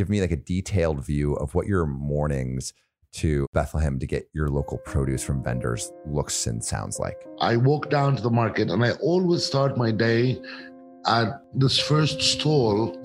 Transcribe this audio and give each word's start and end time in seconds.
give 0.00 0.08
me 0.08 0.22
like 0.22 0.32
a 0.32 0.36
detailed 0.36 1.04
view 1.04 1.34
of 1.34 1.54
what 1.54 1.66
your 1.66 1.84
mornings 1.84 2.72
to 3.12 3.46
Bethlehem 3.52 3.98
to 3.98 4.06
get 4.06 4.30
your 4.32 4.48
local 4.48 4.78
produce 4.78 5.22
from 5.22 5.44
vendors 5.44 5.92
looks 6.06 6.46
and 6.46 6.64
sounds 6.64 6.98
like? 6.98 7.26
I 7.38 7.58
walk 7.58 7.90
down 7.90 8.16
to 8.16 8.22
the 8.22 8.30
market 8.30 8.70
and 8.70 8.82
I 8.82 8.92
always 8.92 9.44
start 9.44 9.76
my 9.76 9.90
day 9.90 10.40
at 11.06 11.42
this 11.52 11.78
first 11.78 12.22
stall 12.22 12.96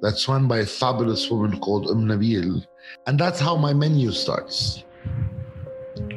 that's 0.00 0.28
run 0.28 0.46
by 0.46 0.58
a 0.58 0.64
fabulous 0.64 1.28
woman 1.28 1.58
called 1.58 1.90
Um 1.90 2.04
Nabil. 2.04 2.64
And 3.08 3.18
that's 3.18 3.40
how 3.40 3.56
my 3.56 3.72
menu 3.72 4.12
starts. 4.12 4.84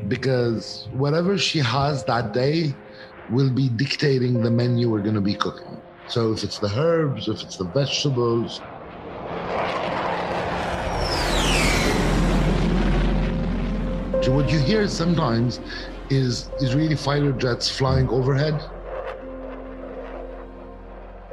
Because 0.07 0.87
whatever 0.91 1.39
she 1.39 1.57
has 1.57 2.03
that 2.03 2.31
day 2.31 2.75
will 3.31 3.49
be 3.49 3.69
dictating 3.69 4.43
the 4.43 4.51
menu 4.51 4.91
we're 4.91 5.01
going 5.01 5.15
to 5.15 5.29
be 5.33 5.33
cooking. 5.33 5.81
So 6.07 6.31
if 6.31 6.43
it's 6.43 6.59
the 6.59 6.71
herbs, 6.77 7.27
if 7.27 7.41
it's 7.41 7.57
the 7.57 7.65
vegetables, 7.65 8.61
So 14.23 14.33
what 14.33 14.49
you 14.51 14.59
hear 14.59 14.87
sometimes 14.87 15.59
is 16.09 16.49
Israeli 16.59 16.95
fighter 16.95 17.31
jets 17.31 17.69
flying 17.69 18.09
overhead. 18.09 18.61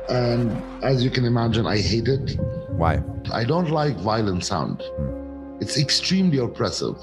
And 0.09 0.53
as 0.85 1.03
you 1.03 1.11
can 1.11 1.25
imagine, 1.25 1.67
I 1.67 1.79
hate 1.79 2.09
it. 2.09 2.39
Why? 2.71 3.03
I 3.33 3.45
don't 3.45 3.71
like 3.71 3.97
violent 3.97 4.45
sound. 4.45 4.83
Hmm. 4.83 5.59
It's 5.61 5.79
extremely 5.79 6.39
oppressive. 6.39 6.97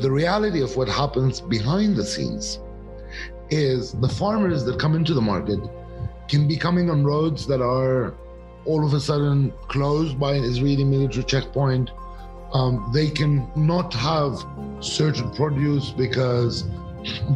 The 0.00 0.10
reality 0.10 0.60
of 0.60 0.76
what 0.76 0.88
happens 0.88 1.40
behind 1.40 1.96
the 1.96 2.04
scenes 2.04 2.58
is 3.50 3.92
the 3.92 4.08
farmers 4.08 4.64
that 4.64 4.80
come 4.80 4.94
into 4.96 5.14
the 5.14 5.20
market 5.20 5.60
can 6.28 6.48
be 6.48 6.56
coming 6.56 6.90
on 6.90 7.04
roads 7.04 7.46
that 7.46 7.62
are 7.62 8.14
all 8.64 8.84
of 8.84 8.94
a 8.94 9.00
sudden 9.00 9.52
closed 9.68 10.18
by 10.18 10.34
an 10.34 10.44
Israeli 10.44 10.84
military 10.84 11.24
checkpoint 11.24 11.90
um, 12.54 12.90
they 12.92 13.08
can 13.10 13.50
not 13.56 13.94
have 13.94 14.38
certain 14.80 15.30
produce 15.34 15.90
because 15.90 16.64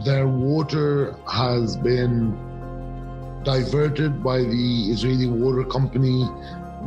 their 0.05 0.29
water 0.29 1.17
has 1.31 1.77
been 1.77 2.37
diverted 3.43 4.23
by 4.23 4.39
the 4.39 4.91
Israeli 4.91 5.27
water 5.27 5.65
company. 5.65 6.29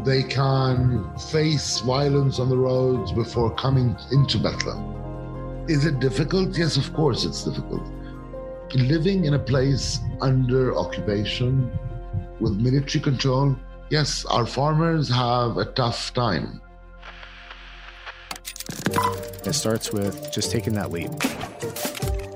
They 0.03 0.23
can 0.23 1.09
face 1.17 1.80
violence 1.80 2.39
on 2.39 2.49
the 2.49 2.58
roads 2.58 3.11
before 3.11 3.53
coming 3.55 3.95
into 4.11 4.38
Bethlehem. 4.38 5.66
Is 5.67 5.86
it 5.86 5.99
difficult? 5.99 6.58
Yes, 6.58 6.77
of 6.77 6.93
course 6.93 7.25
it's 7.25 7.43
difficult. 7.43 7.83
Living 8.75 9.25
in 9.25 9.33
a 9.33 9.39
place 9.39 9.99
under 10.21 10.75
occupation 10.75 11.71
with 12.39 12.53
military 12.53 13.02
control, 13.02 13.55
yes, 13.89 14.25
our 14.25 14.45
farmers 14.45 15.09
have 15.09 15.58
a 15.58 15.66
tough 15.66 16.14
time. 16.14 16.61
It 19.45 19.54
starts 19.54 19.92
with 19.92 20.32
just 20.32 20.52
taking 20.52 20.73
that 20.73 20.92
leap. 20.92 21.12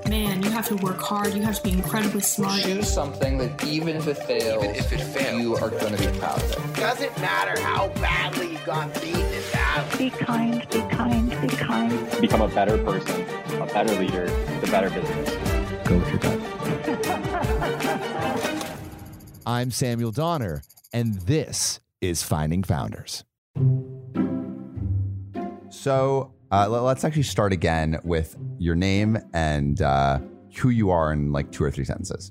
Man, 0.08 0.42
you 0.42 0.50
have 0.50 0.68
to 0.68 0.76
work 0.76 1.00
hard. 1.00 1.34
You 1.34 1.42
have 1.42 1.56
to 1.56 1.62
be 1.62 1.72
incredibly 1.72 2.20
smart. 2.20 2.62
Choose 2.62 2.92
something 2.92 3.38
that 3.38 3.64
even 3.64 3.96
if 3.96 4.06
it 4.06 4.18
fails, 4.18 4.62
even 4.62 4.76
if 4.76 4.92
it 4.92 5.00
fails, 5.00 5.40
you 5.40 5.56
are 5.56 5.70
going 5.70 5.96
to 5.96 5.98
be 5.98 6.18
proud 6.18 6.42
of 6.42 6.52
it. 6.52 6.76
Doesn't 6.76 7.18
matter 7.20 7.58
how 7.60 7.88
badly 8.00 8.52
you 8.52 8.58
got 8.66 8.92
beaten 9.00 9.20
in 9.20 9.42
battle. 9.52 9.98
Be 9.98 10.10
kind, 10.10 10.68
be 10.70 10.80
kind, 10.94 11.30
be 11.40 11.48
kind. 11.48 12.20
Become 12.20 12.42
a 12.42 12.48
better 12.48 12.76
person, 12.78 13.24
a 13.60 13.66
better 13.66 13.94
leader, 13.98 14.26
the 14.60 14.66
better 14.66 14.90
business. 14.90 15.30
Go 15.88 15.98
with 15.98 16.08
your 16.10 16.18
gut. 16.18 16.40
I'm 19.46 19.70
Samuel 19.70 20.10
Donner, 20.10 20.62
and 20.92 21.14
this 21.22 21.80
is 22.00 22.22
Finding 22.22 22.62
Founders. 22.62 23.24
So 25.70 26.33
uh, 26.54 26.68
let's 26.68 27.04
actually 27.04 27.24
start 27.24 27.52
again 27.52 27.98
with 28.04 28.36
your 28.58 28.76
name 28.76 29.18
and 29.32 29.82
uh, 29.82 30.20
who 30.56 30.68
you 30.68 30.88
are 30.90 31.12
in 31.12 31.32
like 31.32 31.50
two 31.50 31.64
or 31.64 31.70
three 31.70 31.84
sentences. 31.84 32.30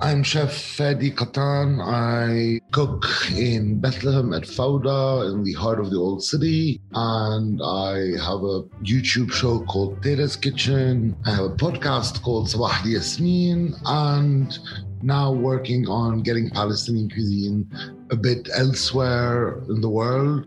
I'm 0.00 0.24
Chef 0.24 0.48
Fadi 0.48 1.14
Kattan. 1.14 1.78
I 1.80 2.58
cook 2.72 3.04
in 3.36 3.78
Bethlehem 3.78 4.32
at 4.32 4.42
Fawda 4.42 5.30
in 5.32 5.44
the 5.44 5.52
heart 5.52 5.78
of 5.78 5.90
the 5.90 5.98
old 5.98 6.24
city. 6.24 6.80
And 6.94 7.60
I 7.62 8.18
have 8.18 8.42
a 8.42 8.64
YouTube 8.82 9.30
show 9.30 9.60
called 9.66 10.02
Tera's 10.02 10.36
Kitchen. 10.36 11.14
I 11.26 11.30
have 11.36 11.44
a 11.44 11.54
podcast 11.54 12.22
called 12.22 12.48
Sabah 12.48 12.84
Yasmin. 12.84 13.74
And 13.84 14.58
now 15.02 15.32
working 15.32 15.86
on 15.86 16.22
getting 16.22 16.50
Palestinian 16.50 17.08
cuisine 17.08 17.70
a 18.10 18.16
bit 18.16 18.48
elsewhere 18.52 19.62
in 19.68 19.80
the 19.80 19.88
world 19.88 20.46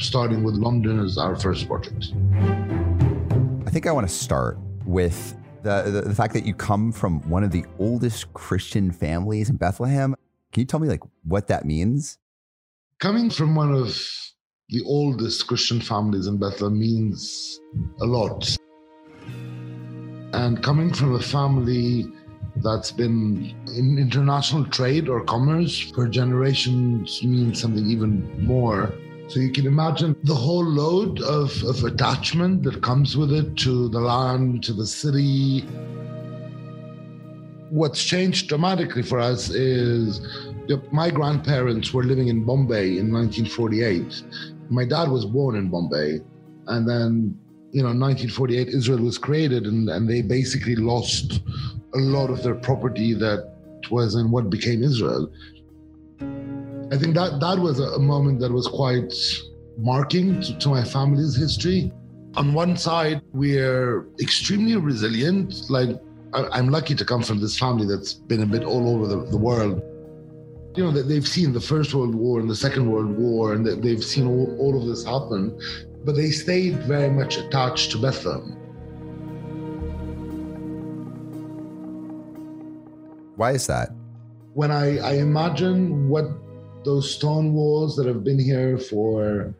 starting 0.00 0.42
with 0.42 0.54
London 0.54 0.98
as 1.00 1.18
our 1.18 1.36
first 1.36 1.68
project. 1.68 2.12
I 3.66 3.70
think 3.70 3.86
I 3.86 3.92
want 3.92 4.08
to 4.08 4.14
start 4.14 4.58
with 4.86 5.36
the, 5.62 5.82
the, 5.82 6.00
the 6.02 6.14
fact 6.14 6.32
that 6.34 6.44
you 6.44 6.54
come 6.54 6.90
from 6.90 7.20
one 7.28 7.44
of 7.44 7.50
the 7.50 7.64
oldest 7.78 8.32
Christian 8.32 8.90
families 8.90 9.50
in 9.50 9.56
Bethlehem. 9.56 10.16
Can 10.52 10.60
you 10.62 10.66
tell 10.66 10.80
me 10.80 10.88
like 10.88 11.02
what 11.24 11.48
that 11.48 11.64
means? 11.64 12.18
Coming 12.98 13.30
from 13.30 13.54
one 13.54 13.72
of 13.74 13.96
the 14.70 14.82
oldest 14.86 15.46
Christian 15.46 15.80
families 15.80 16.26
in 16.26 16.38
Bethlehem 16.38 16.78
means 16.78 17.60
a 18.00 18.06
lot. 18.06 18.56
And 20.32 20.62
coming 20.62 20.92
from 20.92 21.14
a 21.14 21.20
family 21.20 22.06
that's 22.56 22.92
been 22.92 23.54
in 23.76 23.98
international 23.98 24.64
trade 24.66 25.08
or 25.08 25.24
commerce 25.24 25.78
for 25.92 26.08
generations 26.08 27.22
means 27.22 27.60
something 27.60 27.86
even 27.86 28.44
more. 28.44 28.92
So 29.30 29.38
you 29.38 29.52
can 29.52 29.64
imagine 29.64 30.16
the 30.24 30.34
whole 30.34 30.64
load 30.64 31.20
of, 31.20 31.52
of 31.62 31.84
attachment 31.84 32.64
that 32.64 32.82
comes 32.82 33.16
with 33.16 33.32
it 33.32 33.56
to 33.58 33.88
the 33.88 34.00
land, 34.00 34.64
to 34.64 34.72
the 34.72 34.84
city. 34.84 35.60
What's 37.70 38.02
changed 38.02 38.48
dramatically 38.48 39.04
for 39.04 39.20
us 39.20 39.48
is 39.50 40.20
my 40.90 41.10
grandparents 41.10 41.94
were 41.94 42.02
living 42.02 42.26
in 42.26 42.42
Bombay 42.44 42.98
in 42.98 43.12
1948. 43.12 44.24
My 44.68 44.84
dad 44.84 45.08
was 45.08 45.24
born 45.26 45.54
in 45.54 45.70
Bombay. 45.70 46.18
And 46.66 46.88
then, 46.88 47.38
you 47.70 47.82
know, 47.82 47.94
1948, 47.94 48.66
Israel 48.66 48.98
was 48.98 49.16
created, 49.16 49.64
and, 49.64 49.88
and 49.90 50.10
they 50.10 50.22
basically 50.22 50.74
lost 50.74 51.40
a 51.94 51.98
lot 51.98 52.30
of 52.30 52.42
their 52.42 52.56
property 52.56 53.14
that 53.14 53.48
was 53.92 54.16
in 54.16 54.32
what 54.32 54.50
became 54.50 54.82
Israel. 54.82 55.30
I 56.92 56.96
think 56.96 57.14
that 57.14 57.38
that 57.38 57.58
was 57.58 57.78
a 57.78 58.00
moment 58.00 58.40
that 58.40 58.50
was 58.50 58.66
quite 58.66 59.14
marking 59.78 60.40
to, 60.40 60.58
to 60.58 60.68
my 60.70 60.82
family's 60.82 61.36
history. 61.36 61.92
On 62.34 62.52
one 62.52 62.76
side, 62.76 63.22
we're 63.32 64.08
extremely 64.20 64.74
resilient. 64.76 65.70
Like 65.70 65.90
I, 66.34 66.58
am 66.58 66.68
lucky 66.68 66.96
to 66.96 67.04
come 67.04 67.22
from 67.22 67.40
this 67.40 67.56
family 67.56 67.86
that's 67.86 68.14
been 68.14 68.42
a 68.42 68.46
bit 68.46 68.64
all 68.64 68.88
over 68.88 69.06
the, 69.06 69.30
the 69.30 69.36
world. 69.36 69.80
You 70.76 70.84
know, 70.84 70.90
they've 70.90 71.26
seen 71.26 71.52
the 71.52 71.60
First 71.60 71.94
World 71.94 72.14
War 72.14 72.40
and 72.40 72.50
the 72.50 72.56
Second 72.56 72.90
World 72.90 73.16
War, 73.16 73.54
and 73.54 73.66
they've 73.66 74.02
seen 74.02 74.26
all, 74.26 74.56
all 74.58 74.80
of 74.80 74.86
this 74.86 75.04
happen, 75.04 75.60
but 76.04 76.16
they 76.16 76.30
stayed 76.30 76.76
very 76.84 77.10
much 77.10 77.36
attached 77.36 77.92
to 77.92 77.98
Bethlehem. 77.98 78.56
Why 83.36 83.52
is 83.52 83.66
that? 83.68 83.90
When 84.54 84.70
I, 84.70 84.98
I 84.98 85.12
imagine 85.14 86.08
what 86.08 86.26
those 86.84 87.14
stone 87.14 87.52
walls 87.52 87.96
that 87.96 88.06
have 88.06 88.24
been 88.24 88.38
here 88.38 88.78
for 88.78 89.54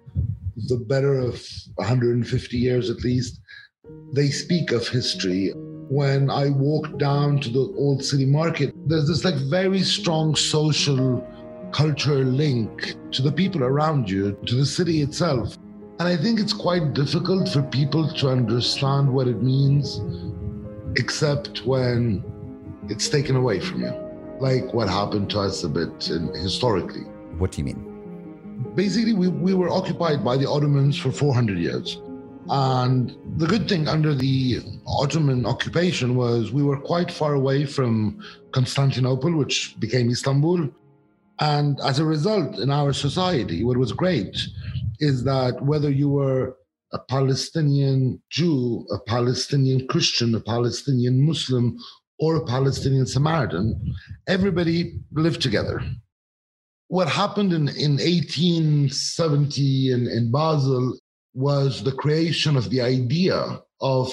the 0.69 0.77
better 0.77 1.19
of 1.19 1.43
150 1.77 2.57
years 2.57 2.91
at 2.91 3.03
least, 3.05 3.41
they 4.13 4.29
speak 4.29 4.73
of 4.73 4.87
history. 4.89 5.53
When 5.89 6.31
I 6.31 6.51
walk 6.51 6.99
down 6.99 7.41
to 7.41 7.51
the 7.51 7.75
old 7.77 8.05
city 8.05 8.27
market, 8.27 8.73
there's 8.89 9.09
this 9.09 9.25
like 9.25 9.35
very 9.35 9.83
strong 9.83 10.35
social 10.35 11.27
cultural 11.73 12.23
link 12.23 12.95
to 13.13 13.23
the 13.23 13.33
people 13.33 13.63
around 13.63 14.11
you, 14.11 14.37
to 14.47 14.55
the 14.55 14.67
city 14.67 15.03
itself. 15.03 15.57
And 15.99 16.09
I 16.09 16.17
think 16.17 16.41
it's 16.41 16.53
quite 16.53 16.95
difficult 16.95 17.49
for 17.49 17.63
people 17.63 18.09
to 18.15 18.29
understand 18.29 19.13
what 19.13 19.29
it 19.29 19.43
means, 19.43 20.01
except 20.97 21.67
when 21.67 22.25
it's 22.89 23.09
taken 23.09 23.37
away 23.37 23.61
from 23.61 23.83
you, 23.83 23.93
like 24.41 24.73
what 24.73 24.89
happened 24.89 25.31
to 25.31 25.41
us 25.41 25.63
a 25.65 25.69
bit 25.69 26.09
in, 26.09 26.29
historically. 26.35 27.05
What 27.41 27.53
do 27.53 27.59
you 27.59 27.65
mean? 27.65 28.73
Basically, 28.75 29.15
we, 29.15 29.29
we 29.29 29.55
were 29.55 29.71
occupied 29.71 30.23
by 30.23 30.37
the 30.37 30.49
Ottomans 30.49 30.99
for 30.99 31.11
400 31.11 31.59
years. 31.59 31.99
And 32.51 33.17
the 33.39 33.47
good 33.47 33.67
thing 33.67 33.89
under 33.89 34.15
the 34.15 34.61
Ottoman 34.87 35.47
occupation 35.47 36.17
was 36.17 36.53
we 36.53 36.63
were 36.63 36.79
quite 36.79 37.11
far 37.11 37.35
away 37.35 37.65
from 37.65 38.23
Constantinople, 38.53 39.35
which 39.37 39.75
became 39.81 40.11
Istanbul. 40.11 40.69
And 41.41 41.81
as 41.81 41.99
a 41.99 42.05
result, 42.05 42.59
in 42.59 42.71
our 42.71 42.93
society, 42.93 43.65
what 43.65 43.79
was 43.79 43.93
great 43.93 44.37
is 44.99 45.25
that 45.25 45.63
whether 45.63 45.91
you 45.91 46.11
were 46.11 46.57
a 46.93 46.99
Palestinian 46.99 48.21
Jew, 48.29 48.87
a 48.93 48.99
Palestinian 48.99 49.87
Christian, 49.87 50.35
a 50.35 50.41
Palestinian 50.41 51.25
Muslim, 51.25 51.79
or 52.19 52.37
a 52.37 52.45
Palestinian 52.45 53.07
Samaritan, 53.07 53.95
everybody 54.29 55.01
lived 55.13 55.41
together 55.41 55.83
what 56.91 57.09
happened 57.09 57.53
in, 57.53 57.69
in 57.69 57.93
1870 57.99 59.93
in, 59.93 60.09
in 60.09 60.33
Basel 60.33 60.99
was 61.35 61.85
the 61.85 61.93
creation 61.93 62.57
of 62.57 62.69
the 62.69 62.81
idea 62.81 63.61
of 63.81 64.09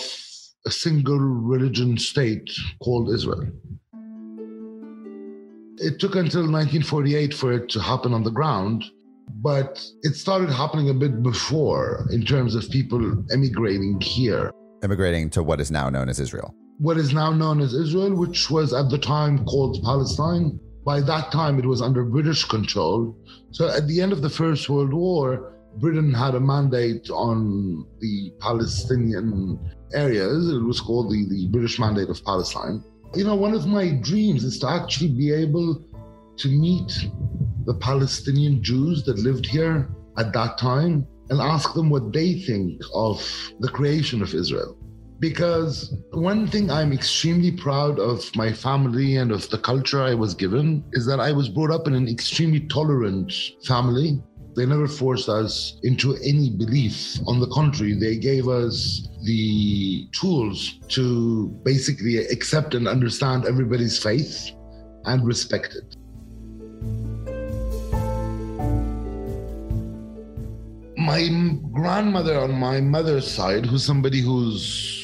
a 0.63 0.69
single 0.69 1.17
religion 1.17 1.97
state 1.97 2.47
called 2.83 3.09
Israel. 3.09 3.49
It 5.79 5.99
took 5.99 6.13
until 6.15 6.41
1948 6.41 7.33
for 7.33 7.51
it 7.51 7.67
to 7.69 7.79
happen 7.81 8.13
on 8.13 8.21
the 8.21 8.29
ground, 8.29 8.85
but 9.41 9.83
it 10.03 10.13
started 10.15 10.51
happening 10.51 10.91
a 10.91 10.93
bit 10.93 11.23
before 11.23 12.07
in 12.11 12.23
terms 12.23 12.53
of 12.53 12.69
people 12.69 13.01
emigrating 13.31 13.99
here. 14.01 14.51
Immigrating 14.83 15.31
to 15.31 15.41
what 15.41 15.59
is 15.59 15.71
now 15.71 15.89
known 15.89 16.09
as 16.09 16.19
Israel. 16.19 16.53
What 16.77 16.97
is 16.97 17.11
now 17.11 17.31
known 17.31 17.59
as 17.59 17.73
Israel, 17.73 18.13
which 18.13 18.51
was 18.51 18.71
at 18.71 18.91
the 18.91 18.99
time 18.99 19.45
called 19.45 19.81
Palestine. 19.83 20.59
By 20.87 21.01
that 21.01 21.33
time, 21.33 21.59
it 21.59 21.65
was 21.65 21.81
under 21.81 22.05
British 22.05 22.45
control. 22.45 23.13
So 23.51 23.67
at 23.67 23.89
the 23.89 23.99
end 23.99 24.13
of 24.13 24.21
the 24.21 24.29
First 24.29 24.69
World 24.69 24.93
War, 24.93 25.51
Britain 25.79 26.13
had 26.13 26.33
a 26.33 26.39
mandate 26.39 27.09
on 27.09 27.85
the 27.99 28.31
Palestinian 28.39 29.59
areas. 29.91 30.47
It 30.47 30.63
was 30.63 30.79
called 30.79 31.11
the, 31.11 31.25
the 31.27 31.49
British 31.49 31.77
Mandate 31.77 32.07
of 32.07 32.23
Palestine. 32.23 32.85
You 33.13 33.25
know, 33.25 33.35
one 33.35 33.53
of 33.53 33.67
my 33.67 33.99
dreams 34.01 34.45
is 34.45 34.59
to 34.59 34.69
actually 34.69 35.09
be 35.09 35.33
able 35.33 35.83
to 36.37 36.47
meet 36.47 36.91
the 37.65 37.73
Palestinian 37.73 38.63
Jews 38.63 39.03
that 39.07 39.19
lived 39.19 39.45
here 39.45 39.89
at 40.17 40.31
that 40.31 40.57
time 40.57 41.05
and 41.29 41.41
ask 41.41 41.73
them 41.73 41.89
what 41.89 42.13
they 42.13 42.39
think 42.47 42.79
of 42.93 43.17
the 43.59 43.67
creation 43.67 44.21
of 44.21 44.33
Israel. 44.33 44.76
Because 45.19 45.95
one 46.11 46.47
thing 46.47 46.69
I'm 46.69 46.93
extremely 46.93 47.51
proud 47.51 47.99
of 47.99 48.29
my 48.35 48.53
family 48.53 49.17
and 49.17 49.31
of 49.31 49.49
the 49.49 49.57
culture 49.57 50.03
I 50.03 50.13
was 50.13 50.35
given 50.35 50.83
is 50.93 51.07
that 51.07 51.19
I 51.19 51.31
was 51.31 51.49
brought 51.49 51.71
up 51.71 51.87
in 51.87 51.95
an 51.95 52.07
extremely 52.07 52.59
tolerant 52.61 53.33
family. 53.65 54.21
They 54.55 54.65
never 54.65 54.87
forced 54.87 55.27
us 55.27 55.79
into 55.83 56.15
any 56.17 56.51
belief. 56.51 57.19
On 57.27 57.39
the 57.39 57.47
contrary, 57.47 57.93
they 57.93 58.17
gave 58.17 58.47
us 58.47 59.07
the 59.23 60.07
tools 60.11 60.79
to 60.89 61.47
basically 61.63 62.17
accept 62.17 62.75
and 62.75 62.87
understand 62.87 63.45
everybody's 63.45 64.01
faith 64.01 64.51
and 65.05 65.25
respect 65.25 65.75
it. 65.75 65.95
my 71.07 71.25
grandmother 71.71 72.37
on 72.37 72.53
my 72.53 72.81
mother's 72.81 73.25
side, 73.25 73.65
who's 73.65 73.85
somebody 73.85 74.19
who's 74.19 74.96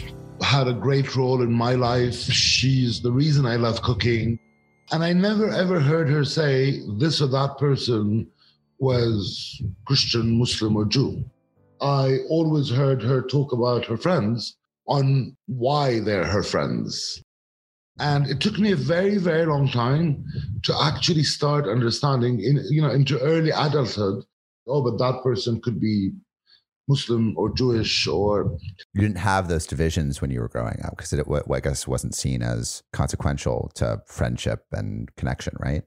had 0.43 0.67
a 0.67 0.73
great 0.73 1.15
role 1.15 1.41
in 1.41 1.51
my 1.51 1.75
life, 1.75 2.15
she's 2.15 3.01
the 3.01 3.11
reason 3.11 3.45
I 3.45 3.55
love 3.55 3.81
cooking. 3.81 4.39
And 4.91 5.03
I 5.03 5.13
never 5.13 5.49
ever 5.49 5.79
heard 5.79 6.09
her 6.09 6.23
say 6.23 6.81
this 6.99 7.21
or 7.21 7.27
that 7.27 7.57
person 7.57 8.27
was 8.79 9.61
Christian, 9.85 10.37
Muslim, 10.37 10.75
or 10.75 10.85
Jew. 10.85 11.23
I 11.81 12.19
always 12.29 12.69
heard 12.69 13.01
her 13.01 13.21
talk 13.21 13.53
about 13.53 13.85
her 13.85 13.97
friends 13.97 14.57
on 14.87 15.35
why 15.47 15.99
they're 15.99 16.25
her 16.25 16.43
friends. 16.43 17.21
And 17.99 18.27
it 18.27 18.39
took 18.39 18.59
me 18.59 18.71
a 18.71 18.75
very, 18.75 19.17
very 19.17 19.45
long 19.45 19.69
time 19.69 20.25
to 20.63 20.75
actually 20.81 21.23
start 21.23 21.67
understanding 21.67 22.39
in 22.41 22.63
you 22.69 22.81
know 22.81 22.91
into 22.91 23.19
early 23.19 23.51
adulthood 23.51 24.25
oh, 24.67 24.81
but 24.81 24.97
that 24.97 25.23
person 25.23 25.61
could 25.61 25.79
be 25.79 26.11
Muslim 26.87 27.33
or 27.37 27.53
Jewish 27.53 28.07
or. 28.07 28.57
You 28.93 29.01
didn't 29.01 29.17
have 29.17 29.47
those 29.47 29.65
divisions 29.65 30.21
when 30.21 30.31
you 30.31 30.41
were 30.41 30.49
growing 30.49 30.79
up 30.83 30.97
because 30.97 31.13
it, 31.13 31.25
I 31.29 31.59
guess, 31.59 31.87
wasn't 31.87 32.15
seen 32.15 32.41
as 32.41 32.83
consequential 32.91 33.71
to 33.75 34.01
friendship 34.05 34.65
and 34.71 35.13
connection, 35.15 35.55
right? 35.59 35.83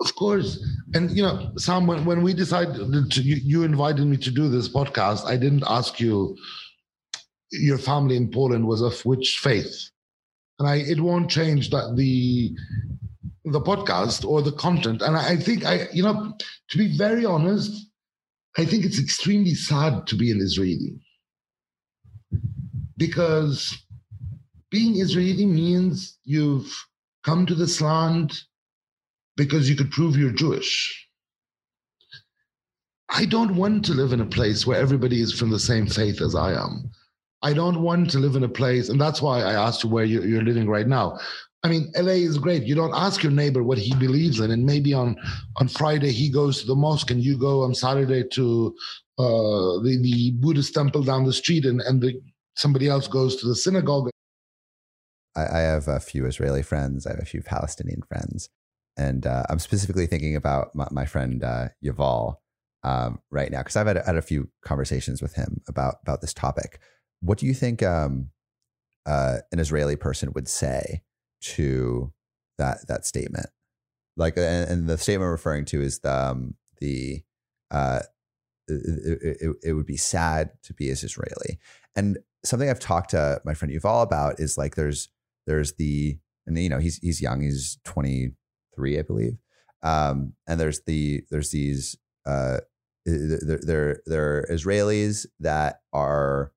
Of 0.00 0.14
course. 0.14 0.64
And, 0.94 1.10
you 1.10 1.22
know, 1.22 1.52
Sam, 1.56 1.86
when, 1.86 2.04
when 2.04 2.22
we 2.22 2.32
decided 2.32 2.76
to, 3.10 3.22
you, 3.22 3.36
you 3.42 3.62
invited 3.64 4.06
me 4.06 4.16
to 4.18 4.30
do 4.30 4.48
this 4.48 4.68
podcast, 4.68 5.26
I 5.26 5.36
didn't 5.36 5.64
ask 5.66 5.98
you, 5.98 6.36
your 7.50 7.78
family 7.78 8.16
in 8.16 8.30
Poland 8.30 8.66
was 8.66 8.82
of 8.82 9.04
which 9.04 9.38
faith? 9.42 9.90
And 10.58 10.68
I, 10.68 10.76
it 10.76 11.00
won't 11.00 11.30
change 11.30 11.70
that 11.70 11.94
the 11.96 12.54
the 13.44 13.60
podcast 13.60 14.28
or 14.28 14.42
the 14.42 14.52
content. 14.52 15.00
And 15.00 15.16
I, 15.16 15.30
I 15.30 15.36
think 15.36 15.64
I, 15.64 15.88
you 15.92 16.02
know, 16.02 16.34
to 16.70 16.78
be 16.78 16.96
very 16.96 17.24
honest, 17.24 17.87
I 18.58 18.64
think 18.64 18.84
it's 18.84 18.98
extremely 18.98 19.54
sad 19.54 20.06
to 20.08 20.16
be 20.16 20.32
an 20.32 20.40
Israeli 20.40 21.00
because 22.96 23.78
being 24.70 25.00
Israeli 25.00 25.46
means 25.46 26.18
you've 26.24 26.68
come 27.22 27.46
to 27.46 27.54
this 27.54 27.80
land 27.80 28.36
because 29.36 29.70
you 29.70 29.76
could 29.76 29.92
prove 29.92 30.16
you're 30.16 30.32
Jewish. 30.32 31.06
I 33.10 33.24
don't 33.24 33.54
want 33.54 33.84
to 33.86 33.94
live 33.94 34.12
in 34.12 34.20
a 34.20 34.26
place 34.26 34.66
where 34.66 34.80
everybody 34.80 35.20
is 35.20 35.32
from 35.32 35.50
the 35.50 35.60
same 35.60 35.86
faith 35.86 36.20
as 36.20 36.34
I 36.34 36.52
am. 36.52 36.90
I 37.42 37.52
don't 37.52 37.80
want 37.80 38.10
to 38.10 38.18
live 38.18 38.34
in 38.34 38.42
a 38.42 38.48
place, 38.48 38.88
and 38.88 39.00
that's 39.00 39.22
why 39.22 39.40
I 39.40 39.52
asked 39.52 39.84
you 39.84 39.90
where 39.90 40.04
you're, 40.04 40.42
living 40.42 40.68
right 40.68 40.86
now. 40.86 41.18
I 41.64 41.68
mean, 41.68 41.90
LA 41.96 42.12
is 42.12 42.38
great. 42.38 42.62
You 42.64 42.76
don't 42.76 42.94
ask 42.94 43.22
your 43.22 43.32
neighbor 43.32 43.64
what 43.64 43.78
he 43.78 43.94
believes 43.96 44.38
in, 44.38 44.50
and 44.50 44.64
maybe 44.64 44.94
on 44.94 45.16
on 45.56 45.68
Friday 45.68 46.12
he 46.12 46.30
goes 46.30 46.60
to 46.60 46.66
the 46.66 46.76
mosque, 46.76 47.10
and 47.10 47.22
you 47.22 47.36
go 47.36 47.62
on 47.64 47.74
Saturday 47.74 48.24
to 48.32 48.74
uh, 49.18 49.82
the 49.82 49.98
the 50.00 50.32
Buddhist 50.36 50.74
temple 50.74 51.02
down 51.02 51.24
the 51.24 51.32
street, 51.32 51.64
and 51.64 51.80
and 51.80 52.00
the, 52.00 52.20
somebody 52.56 52.88
else 52.88 53.08
goes 53.08 53.36
to 53.36 53.48
the 53.48 53.56
synagogue. 53.56 54.10
I, 55.36 55.46
I, 55.46 55.58
have 55.60 55.88
a 55.88 56.00
few 56.00 56.26
Israeli 56.26 56.62
friends. 56.62 57.06
I 57.06 57.10
have 57.10 57.20
a 57.20 57.24
few 57.24 57.42
Palestinian 57.42 58.02
friends, 58.02 58.48
and 58.96 59.26
uh, 59.26 59.42
I'm 59.50 59.58
specifically 59.58 60.06
thinking 60.06 60.36
about 60.36 60.74
my, 60.74 60.86
my 60.92 61.06
friend 61.06 61.42
uh, 61.42 61.68
Yuval 61.84 62.36
um, 62.84 63.20
right 63.30 63.50
now 63.50 63.58
because 63.58 63.76
I've 63.76 63.88
had, 63.88 64.00
had 64.04 64.16
a 64.16 64.22
few 64.22 64.48
conversations 64.62 65.20
with 65.20 65.34
him 65.34 65.60
about 65.66 65.96
about 66.02 66.20
this 66.20 66.32
topic. 66.32 66.78
What 67.20 67.38
do 67.38 67.46
you 67.46 67.54
think 67.54 67.82
um, 67.82 68.30
uh, 69.06 69.38
an 69.50 69.58
Israeli 69.58 69.96
person 69.96 70.32
would 70.34 70.46
say? 70.46 71.02
To 71.40 72.12
that 72.58 72.86
that 72.88 73.06
statement. 73.06 73.46
Like, 74.16 74.36
and, 74.36 74.68
and 74.70 74.88
the 74.88 74.98
statement 74.98 75.26
I'm 75.26 75.32
referring 75.32 75.64
to 75.66 75.80
is 75.80 76.00
the 76.00 76.12
um, 76.12 76.54
the 76.80 77.22
uh, 77.70 78.00
it, 78.66 79.38
it, 79.40 79.56
it, 79.62 79.72
would 79.72 79.86
be 79.86 79.96
sad 79.96 80.50
to 80.64 80.74
be 80.74 80.90
as 80.90 81.02
Israeli. 81.02 81.58
And 81.96 82.18
something 82.44 82.68
I've 82.68 82.80
talked 82.80 83.10
to 83.10 83.40
my 83.44 83.54
friend 83.54 83.72
Yuval 83.72 84.02
about 84.02 84.40
is 84.40 84.58
like 84.58 84.74
there's 84.74 85.08
there's 85.46 85.74
the 85.74 86.18
and 86.46 86.58
you 86.58 86.68
know 86.68 86.78
he's 86.78 86.98
he's 86.98 87.20
young 87.20 87.40
he's 87.40 87.78
23 87.84 88.98
I 88.98 89.02
believe 89.02 89.38
um, 89.82 90.34
and 90.46 90.60
there's 90.60 90.80
the 90.82 91.22
there's 91.30 91.50
these 91.50 91.96
uh, 92.26 92.58
there 93.06 93.60
there 93.62 94.00
there 94.06 94.38
are 94.38 94.48
Israelis 94.50 95.26
that 95.40 95.80
are 95.92 96.52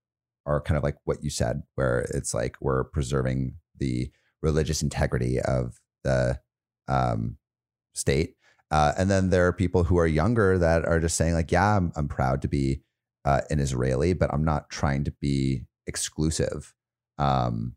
are 0.45 0.61
kind 0.61 0.77
of 0.77 0.83
like 0.83 0.97
what 1.05 1.23
you 1.23 1.29
said 1.29 1.63
where 1.75 2.07
it's 2.13 2.33
like 2.33 2.57
we're 2.59 2.83
preserving 2.83 3.55
the 3.77 4.11
religious 4.41 4.81
integrity 4.81 5.39
of 5.39 5.79
the 6.03 6.39
um, 6.87 7.37
state. 7.93 8.35
Uh, 8.71 8.93
and 8.97 9.09
then 9.09 9.29
there 9.29 9.45
are 9.47 9.53
people 9.53 9.83
who 9.83 9.97
are 9.97 10.07
younger 10.07 10.57
that 10.57 10.85
are 10.85 10.99
just 10.99 11.17
saying 11.17 11.33
like, 11.33 11.51
yeah, 11.51 11.77
I'm, 11.77 11.91
I'm 11.95 12.07
proud 12.07 12.41
to 12.41 12.47
be 12.47 12.81
uh, 13.25 13.41
an 13.49 13.59
Israeli, 13.59 14.13
but 14.13 14.33
I'm 14.33 14.45
not 14.45 14.69
trying 14.69 15.03
to 15.03 15.11
be 15.19 15.65
exclusive 15.87 16.73
um, 17.17 17.75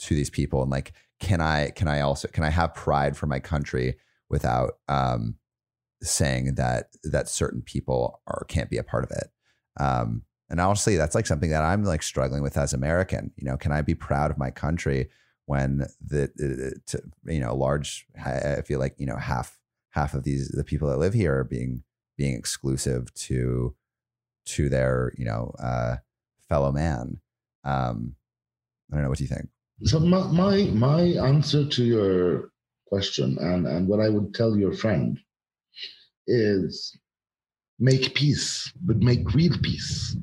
to 0.00 0.14
these 0.14 0.30
people. 0.30 0.62
And 0.62 0.70
like, 0.70 0.92
can 1.20 1.40
I, 1.40 1.70
can 1.70 1.88
I 1.88 2.00
also, 2.00 2.28
can 2.28 2.44
I 2.44 2.50
have 2.50 2.74
pride 2.74 3.16
for 3.16 3.26
my 3.26 3.38
country 3.38 3.96
without 4.28 4.74
um, 4.88 5.36
saying 6.02 6.56
that, 6.56 6.88
that 7.04 7.28
certain 7.28 7.62
people 7.62 8.20
are, 8.26 8.44
can't 8.48 8.70
be 8.70 8.76
a 8.76 8.84
part 8.84 9.04
of 9.04 9.10
it? 9.12 9.28
Um, 9.80 10.22
and 10.50 10.60
honestly, 10.60 10.96
that's 10.96 11.14
like 11.14 11.26
something 11.26 11.50
that 11.50 11.62
I'm 11.62 11.84
like 11.84 12.02
struggling 12.02 12.42
with 12.42 12.56
as 12.56 12.72
American. 12.72 13.32
You 13.36 13.44
know, 13.44 13.56
can 13.56 13.70
I 13.70 13.82
be 13.82 13.94
proud 13.94 14.30
of 14.30 14.38
my 14.38 14.50
country 14.50 15.10
when 15.48 15.78
the, 16.06 16.30
the 16.36 17.32
you 17.32 17.40
know 17.40 17.54
large 17.56 18.06
I 18.22 18.60
feel 18.60 18.78
like 18.78 18.94
you 18.98 19.06
know 19.06 19.16
half 19.16 19.58
half 19.92 20.12
of 20.12 20.22
these 20.22 20.48
the 20.48 20.62
people 20.62 20.88
that 20.90 20.98
live 20.98 21.14
here 21.14 21.38
are 21.38 21.44
being 21.44 21.84
being 22.18 22.36
exclusive 22.36 23.12
to 23.14 23.74
to 24.44 24.68
their 24.68 25.14
you 25.16 25.24
know 25.24 25.54
uh, 25.58 25.96
fellow 26.50 26.70
man. 26.70 27.20
Um, 27.64 28.14
I 28.92 28.96
don't 28.96 29.04
know. 29.04 29.08
What 29.08 29.16
do 29.16 29.24
you 29.24 29.28
think? 29.28 29.48
So 29.84 29.98
my, 30.00 30.26
my 30.30 30.64
my 30.64 31.00
answer 31.00 31.66
to 31.66 31.82
your 31.82 32.50
question 32.86 33.38
and 33.40 33.66
and 33.66 33.88
what 33.88 34.00
I 34.00 34.10
would 34.10 34.34
tell 34.34 34.54
your 34.54 34.74
friend 34.74 35.18
is 36.26 36.94
make 37.78 38.14
peace, 38.14 38.70
but 38.82 38.98
make 38.98 39.32
real 39.32 39.56
peace. 39.62 40.14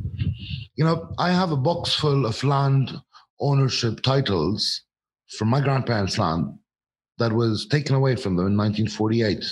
You 0.76 0.86
know, 0.86 1.10
I 1.18 1.32
have 1.32 1.52
a 1.52 1.58
box 1.58 1.96
full 1.96 2.28
of 2.28 2.44
land 2.44 2.92
ownership 3.40 4.02
titles 4.02 4.85
from 5.30 5.50
my 5.50 5.62
grandparents' 5.62 6.18
land 6.18 6.54
that 7.18 7.34
was 7.34 7.68
taken 7.68 7.96
away 7.96 8.16
from 8.16 8.36
them 8.36 8.48
in 8.48 8.58
1948. 8.58 9.44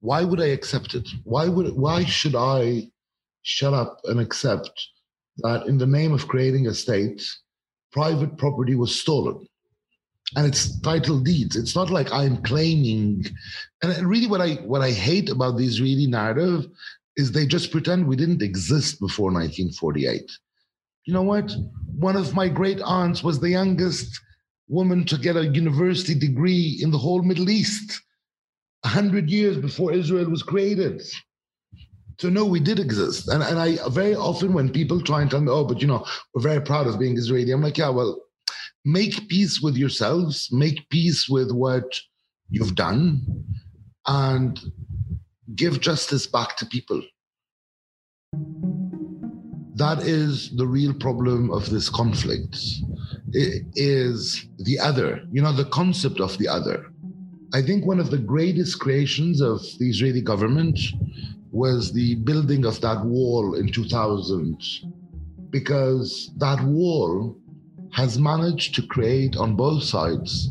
Why 0.00 0.24
would 0.24 0.40
I 0.40 0.48
accept 0.48 0.94
it? 0.94 1.08
Why 1.24 1.48
would 1.48 1.74
why 1.74 2.04
should 2.04 2.34
I 2.34 2.90
shut 3.42 3.72
up 3.72 4.00
and 4.04 4.20
accept 4.20 4.70
that 5.38 5.66
in 5.66 5.78
the 5.78 5.86
name 5.86 6.12
of 6.12 6.28
creating 6.28 6.66
a 6.66 6.74
state, 6.74 7.22
private 7.92 8.36
property 8.36 8.74
was 8.74 8.98
stolen? 8.98 9.46
And 10.36 10.46
it's 10.46 10.78
title 10.80 11.20
deeds. 11.20 11.56
It's 11.56 11.76
not 11.76 11.90
like 11.90 12.12
I'm 12.12 12.42
claiming. 12.42 13.24
And 13.82 14.06
really, 14.06 14.26
what 14.26 14.40
I 14.40 14.54
what 14.66 14.82
I 14.82 14.90
hate 14.90 15.30
about 15.30 15.56
the 15.56 15.64
Israeli 15.64 16.06
narrative 16.06 16.66
is 17.16 17.30
they 17.30 17.46
just 17.46 17.70
pretend 17.70 18.06
we 18.06 18.16
didn't 18.16 18.42
exist 18.42 19.00
before 19.00 19.32
1948. 19.32 20.30
You 21.04 21.14
know 21.14 21.22
what? 21.22 21.54
One 21.86 22.16
of 22.16 22.34
my 22.34 22.48
great 22.48 22.80
aunts 22.80 23.22
was 23.22 23.38
the 23.38 23.50
youngest 23.50 24.20
woman 24.68 25.04
to 25.06 25.18
get 25.18 25.36
a 25.36 25.46
university 25.46 26.14
degree 26.14 26.78
in 26.80 26.90
the 26.90 26.98
whole 26.98 27.22
Middle 27.22 27.50
East, 27.50 28.00
100 28.82 29.30
years 29.30 29.56
before 29.56 29.92
Israel 29.92 30.30
was 30.30 30.42
created. 30.42 31.02
So, 32.18 32.28
no, 32.28 32.44
we 32.44 32.60
did 32.60 32.78
exist. 32.78 33.28
And, 33.28 33.42
and 33.42 33.58
I 33.58 33.76
very 33.88 34.14
often, 34.14 34.52
when 34.52 34.70
people 34.70 35.00
try 35.00 35.20
and 35.20 35.30
tell 35.30 35.40
me, 35.40 35.50
oh, 35.50 35.64
but 35.64 35.80
you 35.80 35.88
know, 35.88 36.06
we're 36.32 36.42
very 36.42 36.60
proud 36.60 36.86
of 36.86 36.98
being 36.98 37.18
Israeli, 37.18 37.50
I'm 37.50 37.62
like, 37.62 37.78
yeah, 37.78 37.88
well, 37.88 38.20
make 38.84 39.28
peace 39.28 39.60
with 39.60 39.76
yourselves, 39.76 40.48
make 40.52 40.88
peace 40.90 41.28
with 41.28 41.50
what 41.50 41.98
you've 42.50 42.74
done, 42.74 43.44
and 44.06 44.60
give 45.54 45.80
justice 45.80 46.26
back 46.26 46.56
to 46.58 46.66
people. 46.66 47.02
That 49.76 50.02
is 50.02 50.54
the 50.56 50.66
real 50.66 50.94
problem 50.94 51.50
of 51.50 51.68
this 51.68 51.88
conflict. 51.88 52.56
Is 53.36 54.46
the 54.58 54.78
other, 54.78 55.22
you 55.32 55.42
know, 55.42 55.52
the 55.52 55.64
concept 55.64 56.20
of 56.20 56.38
the 56.38 56.46
other. 56.46 56.86
I 57.52 57.62
think 57.62 57.84
one 57.84 57.98
of 57.98 58.10
the 58.10 58.18
greatest 58.18 58.78
creations 58.78 59.40
of 59.40 59.60
the 59.78 59.90
Israeli 59.90 60.20
government 60.20 60.78
was 61.50 61.92
the 61.92 62.14
building 62.16 62.64
of 62.64 62.80
that 62.82 63.04
wall 63.04 63.54
in 63.54 63.72
2000, 63.72 64.62
because 65.50 66.30
that 66.36 66.62
wall 66.62 67.36
has 67.92 68.18
managed 68.18 68.74
to 68.76 68.82
create 68.86 69.36
on 69.36 69.56
both 69.56 69.82
sides 69.82 70.50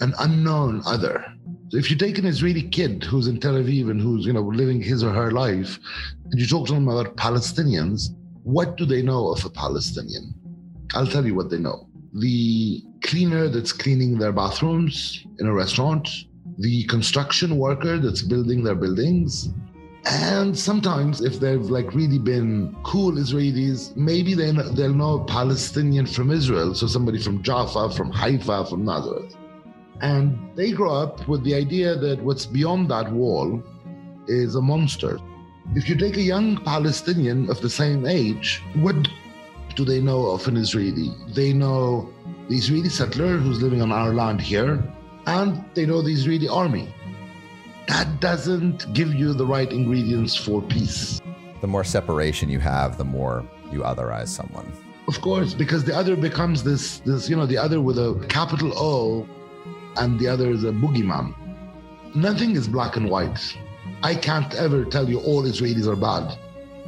an 0.00 0.14
unknown 0.20 0.82
other. 0.86 1.24
So 1.70 1.78
if 1.78 1.90
you 1.90 1.96
take 1.96 2.18
an 2.18 2.26
Israeli 2.26 2.68
kid 2.68 3.02
who's 3.02 3.26
in 3.26 3.40
Tel 3.40 3.54
Aviv 3.54 3.90
and 3.90 4.00
who's 4.00 4.26
you 4.26 4.32
know 4.32 4.42
living 4.42 4.80
his 4.80 5.02
or 5.02 5.12
her 5.12 5.32
life, 5.32 5.78
and 6.30 6.40
you 6.40 6.46
talk 6.46 6.68
to 6.68 6.74
them 6.74 6.88
about 6.88 7.16
Palestinians, 7.16 8.10
what 8.44 8.76
do 8.76 8.84
they 8.84 9.02
know 9.02 9.28
of 9.28 9.44
a 9.44 9.50
Palestinian? 9.50 10.34
I'll 10.94 11.06
tell 11.06 11.26
you 11.26 11.34
what 11.34 11.50
they 11.50 11.58
know. 11.58 11.88
The 12.14 12.82
cleaner 13.00 13.48
that's 13.48 13.72
cleaning 13.72 14.18
their 14.18 14.32
bathrooms 14.32 15.24
in 15.38 15.46
a 15.46 15.52
restaurant, 15.52 16.08
the 16.58 16.84
construction 16.84 17.56
worker 17.56 17.98
that's 17.98 18.22
building 18.22 18.62
their 18.62 18.74
buildings, 18.74 19.48
and 20.04 20.58
sometimes, 20.58 21.20
if 21.20 21.38
they've 21.38 21.62
like 21.62 21.94
really 21.94 22.18
been 22.18 22.76
cool 22.82 23.12
Israelis, 23.12 23.94
maybe 23.96 24.34
they 24.34 24.50
they'll 24.50 24.92
know 24.92 25.20
a 25.20 25.24
Palestinian 25.24 26.06
from 26.06 26.30
Israel, 26.30 26.74
so 26.74 26.86
somebody 26.88 27.18
from 27.18 27.42
Jaffa, 27.42 27.88
from 27.90 28.10
Haifa, 28.10 28.66
from 28.66 28.84
Nazareth, 28.84 29.36
and 30.00 30.36
they 30.56 30.72
grow 30.72 30.92
up 30.92 31.28
with 31.28 31.44
the 31.44 31.54
idea 31.54 31.94
that 31.94 32.22
what's 32.22 32.46
beyond 32.46 32.90
that 32.90 33.12
wall 33.12 33.62
is 34.26 34.56
a 34.56 34.60
monster. 34.60 35.18
If 35.76 35.88
you 35.88 35.96
take 35.96 36.16
a 36.16 36.22
young 36.22 36.56
Palestinian 36.64 37.48
of 37.48 37.60
the 37.60 37.70
same 37.70 38.04
age, 38.04 38.60
what 38.74 38.96
do 39.74 39.84
they 39.84 40.00
know 40.00 40.26
of 40.30 40.46
an 40.48 40.56
Israeli? 40.56 41.10
They 41.28 41.52
know 41.52 42.12
the 42.48 42.56
Israeli 42.56 42.88
settler 42.88 43.36
who's 43.36 43.62
living 43.62 43.82
on 43.82 43.92
our 43.92 44.12
land 44.12 44.40
here, 44.40 44.82
and 45.26 45.64
they 45.74 45.86
know 45.86 46.02
the 46.02 46.12
Israeli 46.12 46.48
army 46.48 46.92
that 47.88 48.20
doesn't 48.20 48.92
give 48.94 49.14
you 49.14 49.34
the 49.34 49.44
right 49.44 49.70
ingredients 49.70 50.34
for 50.34 50.62
peace. 50.62 51.20
The 51.60 51.66
more 51.66 51.84
separation 51.84 52.48
you 52.48 52.58
have, 52.60 52.96
the 52.96 53.04
more 53.04 53.44
you 53.70 53.80
otherize 53.80 54.28
someone. 54.28 54.72
Of 55.08 55.20
course, 55.20 55.52
because 55.52 55.84
the 55.84 55.94
other 55.94 56.16
becomes 56.16 56.62
this, 56.62 57.00
this, 57.00 57.28
you 57.28 57.36
know, 57.36 57.46
the 57.46 57.58
other 57.58 57.80
with 57.80 57.98
a 57.98 58.24
capital 58.28 58.72
O 58.76 59.28
and 59.96 60.18
the 60.18 60.28
other 60.28 60.50
is 60.50 60.64
a 60.64 60.72
boogeyman. 60.72 61.34
Nothing 62.14 62.56
is 62.56 62.68
black 62.68 62.96
and 62.96 63.10
white. 63.10 63.56
I 64.02 64.14
can't 64.14 64.54
ever 64.54 64.84
tell 64.84 65.08
you 65.08 65.20
all 65.20 65.42
Israelis 65.42 65.86
are 65.86 65.96
bad. 65.96 66.38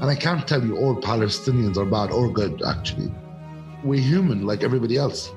And 0.00 0.10
I 0.10 0.16
can't 0.16 0.46
tell 0.46 0.64
you 0.64 0.76
all 0.76 0.96
Palestinians 1.00 1.76
are 1.76 1.84
bad 1.84 2.10
or 2.10 2.30
good, 2.32 2.62
actually. 2.66 3.12
We're 3.84 4.00
human 4.00 4.46
like 4.46 4.62
everybody 4.62 4.96
else. 4.96 5.32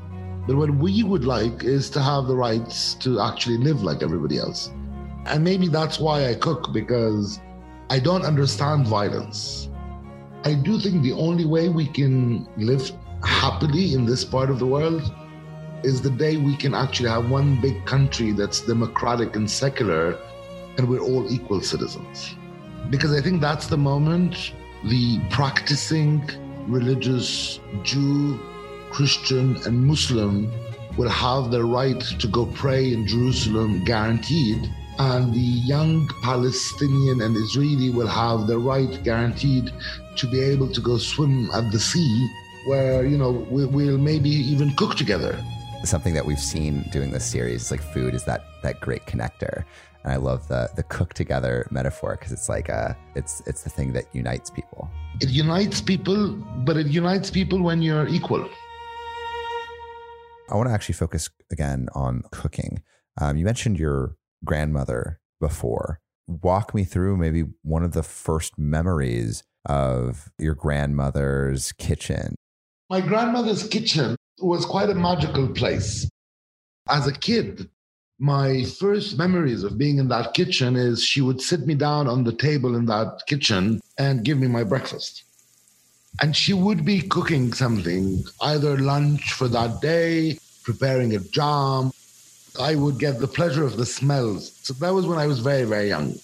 But 0.48 0.56
what 0.56 0.72
we 0.72 1.04
would 1.04 1.26
like 1.26 1.64
is 1.64 1.90
to 1.92 2.02
have 2.02 2.28
the 2.28 2.36
rights 2.36 2.94
to 2.96 3.20
actually 3.20 3.58
live 3.58 3.84
like 3.84 4.02
everybody 4.02 4.40
else. 4.40 4.72
And 5.26 5.44
maybe 5.44 5.68
that's 5.68 6.00
why 6.00 6.30
I 6.30 6.36
cook 6.36 6.72
because 6.74 7.40
I 7.90 8.00
don't 8.00 8.24
understand 8.24 8.88
violence. 8.88 9.70
I 10.44 10.54
do 10.54 10.80
think 10.80 11.04
the 11.04 11.14
only 11.14 11.46
way 11.46 11.68
we 11.70 11.86
can 11.86 12.48
live 12.58 12.92
happily 13.24 13.94
in 13.94 14.06
this 14.06 14.24
part 14.24 14.50
of 14.50 14.60
the 14.60 14.66
world 14.66 15.14
is 15.84 16.02
the 16.02 16.10
day 16.10 16.38
we 16.38 16.56
can 16.56 16.74
actually 16.74 17.10
have 17.10 17.30
one 17.30 17.60
big 17.62 17.86
country 17.86 18.32
that's 18.32 18.62
democratic 18.62 19.36
and 19.36 19.50
secular 19.50 20.18
and 20.78 20.88
we're 20.88 21.02
all 21.02 21.32
equal 21.32 21.62
citizens. 21.62 22.36
Because 22.90 23.14
I 23.14 23.22
think 23.22 23.42
that's 23.42 23.68
the 23.68 23.78
moment 23.78 24.54
the 24.84 25.20
practicing 25.30 26.30
religious 26.68 27.60
Jew, 27.84 28.40
Christian, 28.92 29.58
and 29.66 29.86
Muslim 29.86 30.52
will 30.98 31.10
have 31.10 31.52
the 31.52 31.64
right 31.64 32.00
to 32.00 32.28
go 32.28 32.46
pray 32.46 32.94
in 32.94 33.06
Jerusalem 33.08 33.84
guaranteed 33.86 34.70
and 35.00 35.34
the 35.34 35.40
young 35.40 36.08
Palestinian 36.24 37.22
and 37.22 37.36
Israeli 37.36 37.92
will 37.92 38.08
have 38.08 38.48
the 38.48 38.58
right 38.58 39.04
guaranteed 39.04 39.72
to 40.16 40.28
be 40.28 40.40
able 40.42 40.72
to 40.72 40.82
go 40.82 40.98
swim 40.98 41.50
at 41.52 41.72
the 41.72 41.80
sea 41.80 42.30
where, 42.66 43.06
you 43.06 43.18
know, 43.18 43.46
we'll 43.50 43.98
maybe 43.98 44.30
even 44.30 44.76
cook 44.76 44.96
together. 44.96 45.42
Something 45.84 46.16
that 46.16 46.26
we've 46.26 46.40
seen 46.40 46.82
doing 46.92 47.12
this 47.12 47.26
series, 47.26 47.70
like 47.70 47.82
food, 47.82 48.14
is 48.14 48.26
that 48.26 48.46
that 48.64 48.80
great 48.82 49.06
connector. 49.06 49.64
And 50.08 50.14
I 50.14 50.20
love 50.20 50.48
the 50.48 50.70
the 50.78 50.84
cook 50.84 51.14
together 51.14 51.68
metaphor 51.70 52.16
because 52.16 52.32
it's 52.32 52.48
like 52.48 52.70
a 52.70 52.96
it's 53.16 53.44
it's 53.46 53.64
the 53.64 53.70
thing 53.70 53.92
that 53.92 54.06
unites 54.14 54.50
people. 54.50 54.90
It 55.20 55.28
unites 55.28 55.82
people, 55.82 56.30
but 56.64 56.78
it 56.78 56.88
unites 56.88 57.30
people 57.30 57.62
when 57.62 57.82
you're 57.82 58.08
equal. 58.08 58.50
I 60.50 60.56
want 60.56 60.70
to 60.70 60.74
actually 60.74 60.94
focus 60.94 61.30
again 61.52 61.90
on 61.94 62.24
cooking. 62.32 62.84
Um, 63.20 63.36
you 63.36 63.44
mentioned 63.44 63.80
your 63.80 64.16
grandmother 64.46 65.20
before. 65.42 66.00
Walk 66.26 66.74
me 66.74 66.86
through 66.86 67.18
maybe 67.18 67.44
one 67.64 67.84
of 67.84 67.92
the 67.92 68.04
first 68.04 68.58
memories 68.58 69.44
of 69.66 70.32
your 70.40 70.56
grandmother's 70.56 71.74
kitchen. 71.74 72.36
My 72.90 73.02
grandmother's 73.02 73.68
kitchen 73.68 74.16
was 74.40 74.66
quite 74.66 74.90
a 74.90 74.96
magical 74.96 75.50
place. 75.50 76.08
As 76.88 77.08
a 77.08 77.12
kid, 77.12 77.70
my 78.20 78.64
first 78.64 79.18
memories 79.18 79.64
of 79.64 79.78
being 79.78 80.00
in 80.00 80.08
that 80.08 80.34
kitchen 80.34 80.76
is 80.76 81.04
she 81.04 81.22
would 81.22 81.42
sit 81.42 81.68
me 81.68 81.76
down 81.76 82.08
on 82.08 82.24
the 82.24 82.34
table 82.34 82.76
in 82.76 82.86
that 82.86 83.22
kitchen 83.28 83.80
and 84.00 84.26
give 84.26 84.40
me 84.40 84.48
my 84.48 84.64
breakfast. 84.64 85.24
And 86.22 86.36
she 86.36 86.54
would 86.54 86.84
be 86.84 87.02
cooking 87.02 87.54
something, 87.54 88.24
either 88.42 88.78
lunch 88.78 89.34
for 89.34 89.48
that 89.50 89.82
day, 89.82 90.40
preparing 90.64 91.16
a 91.16 91.20
jam, 91.20 91.92
I 92.60 92.74
would 92.74 92.98
get 92.98 93.20
the 93.20 93.28
pleasure 93.28 93.64
of 93.64 93.78
the 93.78 93.86
smells. 93.86 94.58
So 94.64 94.74
that 94.74 94.94
was 94.94 95.06
when 95.06 95.20
I 95.20 95.28
was 95.28 95.40
very, 95.40 95.64
very 95.64 95.90
young. 95.90 96.16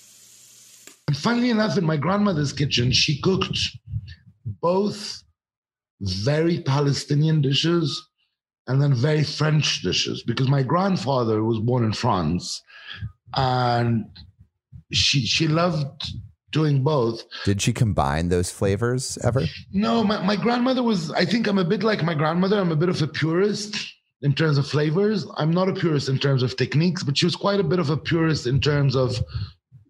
And 1.08 1.18
funnily 1.18 1.52
enough, 1.52 1.78
in 1.78 1.86
my 1.86 1.98
grandmother's 1.98 2.54
kitchen, 2.54 2.92
she 2.92 3.22
cooked 3.22 3.58
both 4.46 5.24
very 6.02 6.62
Palestinian 6.62 7.42
dishes 7.42 8.02
and 8.68 8.82
then 8.82 8.94
very 8.94 9.24
French 9.24 9.82
dishes 9.82 10.24
because 10.24 10.48
my 10.48 10.64
grandfather 10.64 11.44
was 11.44 11.60
born 11.60 11.84
in 11.84 11.94
France 11.94 12.62
and 13.36 14.06
she 14.92 15.26
she 15.26 15.48
loved 15.48 16.14
doing 16.52 16.84
both. 16.84 17.24
Did 17.44 17.62
she 17.62 17.74
combine 17.74 18.30
those 18.30 18.52
flavors 18.52 19.18
ever? 19.24 19.44
No, 19.74 20.04
my, 20.04 20.24
my 20.24 20.36
grandmother 20.36 20.84
was, 20.84 21.12
I 21.12 21.26
think 21.26 21.48
I'm 21.48 21.58
a 21.58 21.66
bit 21.66 21.84
like 21.84 22.04
my 22.04 22.14
grandmother. 22.14 22.60
I'm 22.60 22.72
a 22.72 22.76
bit 22.76 22.90
of 22.90 23.02
a 23.02 23.08
purist 23.08 23.76
in 24.22 24.34
terms 24.34 24.58
of 24.58 24.68
flavors. 24.68 25.26
I'm 25.36 25.52
not 25.52 25.68
a 25.68 25.74
purist 25.74 26.08
in 26.08 26.20
terms 26.20 26.44
of 26.44 26.56
techniques, 26.56 27.04
but 27.04 27.18
she 27.18 27.26
was 27.26 27.36
quite 27.36 27.60
a 27.60 27.64
bit 27.64 27.80
of 27.80 27.90
a 27.90 27.98
purist 27.98 28.48
in 28.48 28.62
terms 28.62 28.96
of 28.96 29.20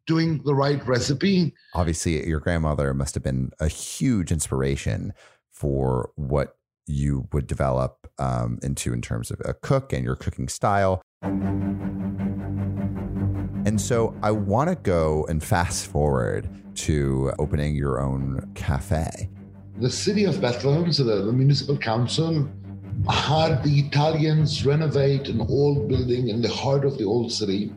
doing 0.07 0.41
the 0.43 0.55
right 0.55 0.85
recipe. 0.87 1.53
Obviously, 1.75 2.25
your 2.25 2.39
grandmother 2.39 2.93
must 2.93 3.13
have 3.13 3.23
been 3.23 3.51
a 3.59 3.67
huge 3.67 4.31
inspiration 4.31 5.13
for 5.51 6.11
what 6.15 6.57
you 6.85 7.27
would 7.31 7.47
develop 7.47 8.09
um, 8.19 8.59
into 8.61 8.93
in 8.93 9.01
terms 9.01 9.31
of 9.31 9.41
a 9.45 9.53
cook 9.53 9.93
and 9.93 10.03
your 10.03 10.15
cooking 10.15 10.47
style. 10.47 11.01
And 13.65 13.79
so 13.79 14.13
I 14.21 14.31
want 14.31 14.69
to 14.69 14.75
go 14.75 15.25
and 15.29 15.41
fast 15.43 15.87
forward 15.87 16.49
to 16.75 17.31
opening 17.39 17.75
your 17.75 18.01
own 18.01 18.51
cafe. 18.55 19.29
The 19.79 19.89
city 19.89 20.25
of 20.25 20.41
Bethlehem, 20.41 20.91
so 20.91 21.03
the, 21.03 21.23
the 21.23 21.33
municipal 21.33 21.77
council, 21.77 22.49
had 23.09 23.63
the 23.63 23.79
Italians 23.79 24.65
renovate 24.65 25.27
an 25.29 25.41
old 25.41 25.87
building 25.87 26.27
in 26.27 26.41
the 26.41 26.49
heart 26.49 26.85
of 26.85 26.97
the 26.97 27.05
old 27.05 27.31
city. 27.31 27.73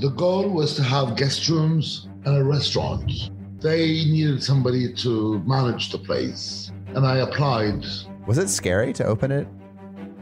The 0.00 0.10
goal 0.10 0.48
was 0.48 0.74
to 0.76 0.82
have 0.82 1.16
guest 1.16 1.48
rooms 1.48 2.08
and 2.24 2.36
a 2.36 2.44
restaurant. 2.44 3.30
They 3.60 3.86
needed 4.04 4.42
somebody 4.42 4.92
to 4.94 5.40
manage 5.46 5.90
the 5.90 5.98
place, 5.98 6.70
and 6.94 7.06
I 7.06 7.18
applied. 7.18 7.84
Was 8.28 8.36
it 8.36 8.50
scary 8.50 8.92
to 8.92 9.04
open 9.06 9.32
it? 9.32 9.48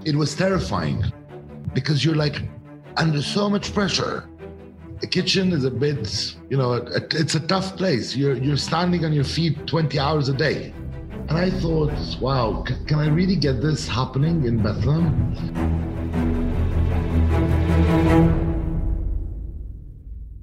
It 0.04 0.14
was 0.14 0.32
terrifying 0.36 1.02
because 1.74 2.04
you're 2.04 2.14
like 2.14 2.40
under 2.96 3.20
so 3.20 3.50
much 3.50 3.74
pressure. 3.74 4.28
The 5.00 5.08
kitchen 5.08 5.52
is 5.52 5.64
a 5.64 5.72
bit, 5.72 6.36
you 6.48 6.56
know, 6.56 6.74
it's 6.94 7.34
a 7.34 7.40
tough 7.40 7.76
place. 7.76 8.14
You're 8.14 8.36
you're 8.36 8.58
standing 8.58 9.04
on 9.04 9.12
your 9.12 9.24
feet 9.24 9.66
20 9.66 9.98
hours 9.98 10.28
a 10.28 10.34
day. 10.34 10.72
And 11.28 11.32
I 11.32 11.50
thought, 11.50 11.98
wow, 12.20 12.62
can 12.86 13.00
I 13.00 13.08
really 13.08 13.34
get 13.34 13.60
this 13.60 13.88
happening 13.88 14.44
in 14.44 14.62
Bethlehem? 14.62 15.34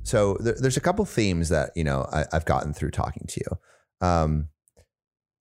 So 0.03 0.35
there, 0.41 0.55
there's 0.59 0.75
a 0.75 0.81
couple 0.81 1.05
themes 1.05 1.47
that 1.47 1.71
you 1.77 1.85
know 1.85 2.05
I, 2.11 2.25
have 2.33 2.43
gotten 2.43 2.73
through 2.73 2.91
talking 2.91 3.25
to 3.25 3.39
you. 3.39 4.05
Um, 4.05 4.49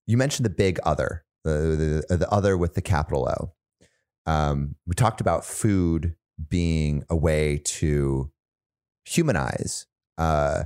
you 0.06 0.16
mentioned 0.16 0.46
the 0.46 0.50
big 0.50 0.78
other, 0.84 1.24
the, 1.44 2.04
the, 2.08 2.16
the 2.16 2.30
other 2.30 2.56
with 2.56 2.74
the 2.74 2.82
capital 2.82 3.28
O. 3.28 3.52
Um, 4.30 4.76
we 4.86 4.94
talked 4.94 5.20
about 5.20 5.44
food 5.44 6.14
being 6.48 7.04
a 7.10 7.16
way 7.16 7.60
to 7.64 8.30
humanize, 9.04 9.86
uh, 10.18 10.64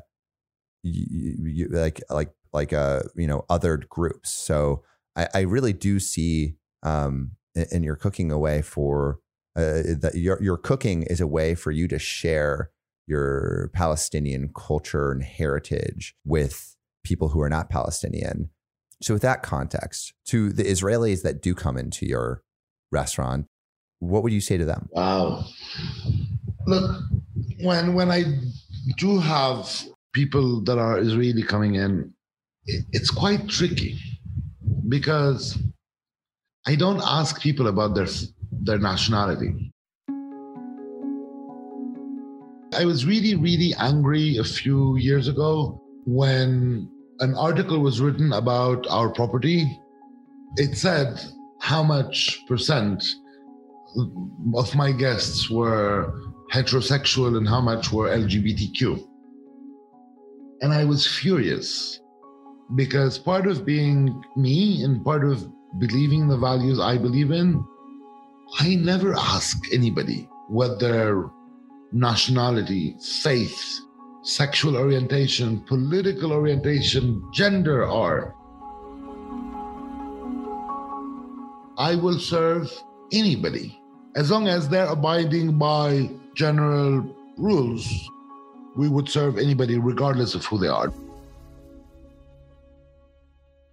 you, 0.82 1.68
like 1.70 2.00
like 2.10 2.30
like 2.52 2.72
uh 2.72 3.02
you 3.16 3.26
know 3.26 3.44
othered 3.50 3.88
groups. 3.88 4.30
So 4.30 4.84
I, 5.16 5.28
I 5.34 5.40
really 5.40 5.72
do 5.72 5.98
see 5.98 6.56
um, 6.82 7.32
in, 7.54 7.66
in 7.72 7.82
your 7.82 7.96
cooking 7.96 8.30
a 8.30 8.38
way 8.38 8.62
for 8.62 9.18
uh, 9.56 9.82
that 10.00 10.12
your 10.14 10.40
your 10.42 10.56
cooking 10.56 11.02
is 11.04 11.20
a 11.20 11.26
way 11.26 11.54
for 11.54 11.70
you 11.70 11.88
to 11.88 11.98
share 11.98 12.70
your 13.06 13.70
Palestinian 13.72 14.50
culture 14.54 15.12
and 15.12 15.22
heritage 15.22 16.14
with 16.24 16.76
people 17.04 17.28
who 17.28 17.40
are 17.40 17.48
not 17.48 17.70
Palestinian. 17.70 18.50
So, 19.02 19.14
with 19.14 19.22
that 19.22 19.42
context, 19.42 20.14
to 20.26 20.52
the 20.52 20.64
Israelis 20.64 21.22
that 21.22 21.42
do 21.42 21.54
come 21.54 21.76
into 21.76 22.06
your 22.06 22.42
restaurant, 22.90 23.46
what 23.98 24.22
would 24.22 24.32
you 24.32 24.40
say 24.40 24.56
to 24.56 24.64
them? 24.64 24.88
Wow. 24.92 25.44
Look, 26.66 27.02
when 27.60 27.94
when 27.94 28.10
I 28.10 28.24
do 28.96 29.18
have 29.18 29.84
people 30.12 30.62
that 30.62 30.78
are 30.78 30.98
Israeli 30.98 31.42
coming 31.42 31.74
in, 31.74 32.12
it's 32.66 33.10
quite 33.10 33.48
tricky 33.48 33.98
because 34.88 35.58
I 36.66 36.74
don't 36.74 37.02
ask 37.02 37.40
people 37.40 37.68
about 37.68 37.94
their 37.94 38.08
their 38.50 38.78
nationality. 38.78 39.72
I 42.74 42.84
was 42.84 43.06
really, 43.06 43.34
really 43.34 43.74
angry 43.78 44.36
a 44.38 44.44
few 44.44 44.96
years 44.96 45.28
ago 45.28 45.80
when 46.04 46.90
an 47.20 47.34
article 47.34 47.80
was 47.80 48.00
written 48.00 48.32
about 48.32 48.86
our 48.88 49.08
property. 49.08 49.80
It 50.56 50.76
said 50.76 51.20
how 51.60 51.82
much 51.82 52.44
percent 52.46 53.04
of 54.54 54.74
my 54.74 54.92
guests 54.92 55.50
were 55.50 56.12
heterosexual 56.52 57.36
and 57.36 57.48
how 57.48 57.60
much 57.60 57.92
were 57.92 58.08
LGBTQ. 58.08 59.02
And 60.60 60.72
I 60.72 60.84
was 60.84 61.06
furious 61.06 62.00
because 62.74 63.18
part 63.18 63.46
of 63.46 63.64
being 63.64 64.22
me 64.36 64.82
and 64.82 65.04
part 65.04 65.24
of 65.24 65.46
believing 65.78 66.28
the 66.28 66.36
values 66.36 66.80
I 66.80 66.98
believe 66.98 67.30
in, 67.30 67.64
I 68.58 68.76
never 68.76 69.14
ask 69.14 69.58
anybody 69.72 70.28
what 70.48 70.78
their 70.80 71.30
nationality, 71.92 72.96
faith, 73.22 73.80
sexual 74.26 74.76
orientation, 74.76 75.60
political 75.60 76.32
orientation, 76.32 77.22
gender 77.32 77.86
are. 77.86 78.34
I 81.78 81.94
will 81.94 82.18
serve 82.18 82.68
anybody 83.12 83.80
as 84.16 84.30
long 84.30 84.48
as 84.48 84.68
they're 84.68 84.88
abiding 84.88 85.58
by 85.58 86.10
general 86.34 87.14
rules. 87.38 87.86
We 88.76 88.88
would 88.88 89.08
serve 89.08 89.38
anybody 89.38 89.78
regardless 89.78 90.34
of 90.34 90.44
who 90.44 90.58
they 90.58 90.68
are. 90.68 90.92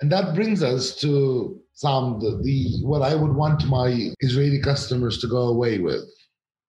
And 0.01 0.11
that 0.11 0.35
brings 0.35 0.61
us 0.61 0.95
to 0.97 1.59
some 1.73 2.19
the, 2.19 2.39
the 2.43 2.85
what 2.85 3.01
I 3.01 3.15
would 3.15 3.33
want 3.33 3.65
my 3.65 4.11
Israeli 4.19 4.59
customers 4.59 5.17
to 5.19 5.27
go 5.27 5.47
away 5.47 5.79
with. 5.79 6.03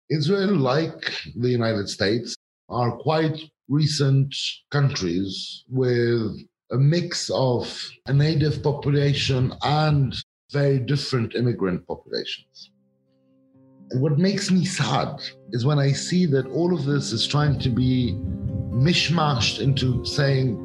Israel, 0.09 0.55
like 0.55 1.11
the 1.35 1.49
United 1.49 1.89
States, 1.89 2.35
are 2.69 2.91
quite 2.97 3.39
recent 3.69 4.35
countries 4.71 5.63
with 5.69 6.31
a 6.71 6.77
mix 6.77 7.29
of 7.29 7.89
a 8.07 8.13
native 8.13 8.63
population 8.63 9.53
and 9.63 10.15
very 10.51 10.79
different 10.79 11.35
immigrant 11.35 11.85
populations. 11.87 12.71
And 13.91 14.01
what 14.01 14.17
makes 14.17 14.49
me 14.49 14.65
sad 14.65 15.19
is 15.51 15.65
when 15.65 15.77
I 15.79 15.91
see 15.91 16.25
that 16.27 16.47
all 16.47 16.73
of 16.73 16.85
this 16.85 17.11
is 17.11 17.27
trying 17.27 17.59
to 17.59 17.69
be 17.69 18.13
mishmashed 18.71 19.61
into 19.61 20.03
saying 20.05 20.57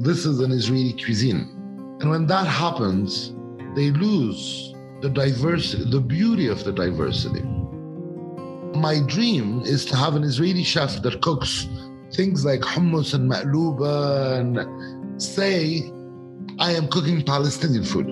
this 0.00 0.26
is 0.26 0.40
an 0.40 0.50
Israeli 0.50 0.94
cuisine. 0.94 1.48
And 2.00 2.10
when 2.10 2.26
that 2.26 2.46
happens, 2.46 3.34
they 3.76 3.90
lose 3.90 4.74
the 5.00 5.10
diversity, 5.10 5.88
the 5.90 6.00
beauty 6.00 6.48
of 6.48 6.64
the 6.64 6.72
diversity. 6.72 7.42
My 8.74 9.00
dream 9.06 9.60
is 9.62 9.84
to 9.86 9.96
have 9.96 10.16
an 10.16 10.24
Israeli 10.24 10.64
chef 10.64 11.02
that 11.02 11.20
cooks 11.20 11.68
things 12.12 12.44
like 12.44 12.60
hummus 12.60 13.14
and 13.14 13.30
ma'luba 13.30 14.40
and 14.40 15.22
say, 15.22 15.90
I 16.58 16.72
am 16.72 16.88
cooking 16.88 17.22
Palestinian 17.22 17.84
food. 17.84 18.06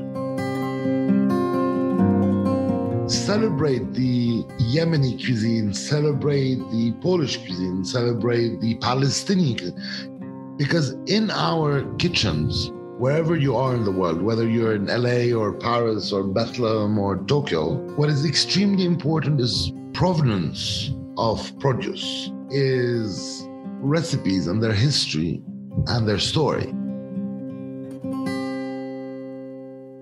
Celebrate 3.11 3.93
the 3.95 4.45
Yemeni 4.73 5.19
cuisine, 5.25 5.75
celebrate 5.75 6.59
the 6.71 6.93
Polish 7.01 7.39
cuisine, 7.39 7.85
celebrate 7.85 8.61
the 8.61 8.77
Palestinian 8.77 9.57
cuisine. 9.59 10.57
Because 10.57 10.93
in 11.07 11.31
our 11.31 11.83
kitchens, 11.97 12.71
wherever 12.99 13.35
you 13.35 13.57
are 13.57 13.75
in 13.75 13.85
the 13.85 13.91
world, 13.91 14.21
whether 14.21 14.47
you're 14.47 14.75
in 14.75 14.87
LA 14.87 15.37
or 15.37 15.53
Paris 15.55 16.13
or 16.13 16.23
Bethlehem 16.23 16.99
or 16.99 17.17
Tokyo, 17.25 17.77
what 17.97 18.11
is 18.11 18.27
extremely 18.27 18.85
important 18.85 19.41
is 19.41 19.73
provenance 19.93 20.91
of 21.17 21.59
produce, 21.59 22.31
is 22.51 23.47
recipes 23.81 24.47
and 24.47 24.63
their 24.63 24.73
history 24.73 25.43
and 25.87 26.09
their 26.09 26.19
story. 26.19 26.67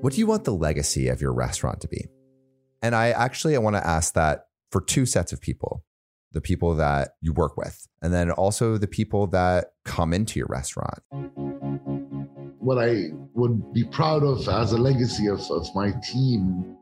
What 0.00 0.12
do 0.12 0.18
you 0.20 0.26
want 0.26 0.44
the 0.44 0.52
legacy 0.52 1.08
of 1.08 1.20
your 1.20 1.32
restaurant 1.32 1.80
to 1.80 1.88
be? 1.88 2.06
And 2.82 2.94
I 2.94 3.10
actually 3.10 3.56
I 3.56 3.58
want 3.58 3.76
to 3.76 3.86
ask 3.86 4.14
that 4.14 4.46
for 4.70 4.80
two 4.80 5.06
sets 5.06 5.32
of 5.32 5.40
people 5.40 5.84
the 6.32 6.40
people 6.42 6.74
that 6.74 7.12
you 7.22 7.32
work 7.32 7.56
with, 7.56 7.88
and 8.02 8.12
then 8.12 8.30
also 8.30 8.76
the 8.76 8.86
people 8.86 9.26
that 9.28 9.72
come 9.86 10.12
into 10.12 10.38
your 10.38 10.46
restaurant 10.48 11.02
what 12.68 12.76
I 12.76 13.12
would 13.32 13.72
be 13.72 13.82
proud 13.82 14.22
of 14.22 14.46
as 14.46 14.72
a 14.72 14.76
legacy 14.76 15.26
of, 15.26 15.40
of 15.50 15.74
my 15.74 15.90
team 16.12 16.76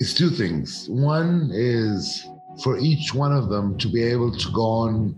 is 0.00 0.14
two 0.14 0.30
things. 0.30 0.88
One 0.88 1.50
is 1.52 2.26
for 2.62 2.78
each 2.78 3.14
one 3.14 3.32
of 3.32 3.48
them 3.48 3.78
to 3.78 3.88
be 3.88 4.02
able 4.02 4.36
to 4.36 4.52
go 4.52 4.62
on 4.62 5.14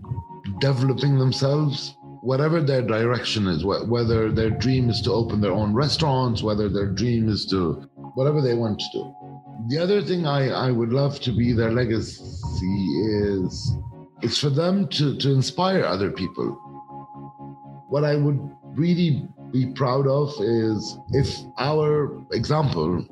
developing 0.59 1.17
themselves, 1.17 1.95
whatever 2.21 2.61
their 2.61 2.81
direction 2.81 3.47
is, 3.47 3.63
whether 3.63 4.31
their 4.31 4.49
dream 4.49 4.89
is 4.89 5.01
to 5.01 5.11
open 5.11 5.41
their 5.41 5.51
own 5.51 5.73
restaurants, 5.73 6.43
whether 6.43 6.69
their 6.69 6.87
dream 6.87 7.29
is 7.29 7.45
to 7.47 7.89
whatever 8.15 8.41
they 8.41 8.53
want 8.53 8.79
to 8.79 8.85
do. 8.93 9.15
The 9.69 9.77
other 9.77 10.01
thing 10.01 10.25
I, 10.25 10.49
I 10.49 10.71
would 10.71 10.89
love 10.89 11.19
to 11.21 11.31
be 11.31 11.53
their 11.53 11.71
legacy 11.71 12.23
is 12.63 13.73
it's 14.21 14.37
for 14.37 14.49
them 14.49 14.87
to, 14.89 15.15
to 15.17 15.31
inspire 15.31 15.83
other 15.83 16.11
people. 16.11 16.51
What 17.87 18.03
I 18.03 18.15
would 18.15 18.39
really 18.63 19.27
be 19.51 19.67
proud 19.73 20.07
of 20.07 20.29
is 20.39 20.97
if 21.11 21.35
our 21.57 22.21
example 22.31 23.05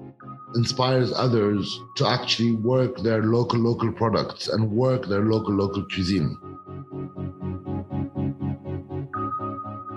inspires 0.56 1.12
others 1.14 1.82
to 1.96 2.08
actually 2.08 2.54
work 2.54 2.98
their 2.98 3.24
local 3.24 3.60
local 3.60 3.92
products 3.92 4.48
and 4.48 4.72
work 4.72 5.06
their 5.08 5.26
local 5.26 5.54
local 5.54 5.84
cuisine 5.86 6.38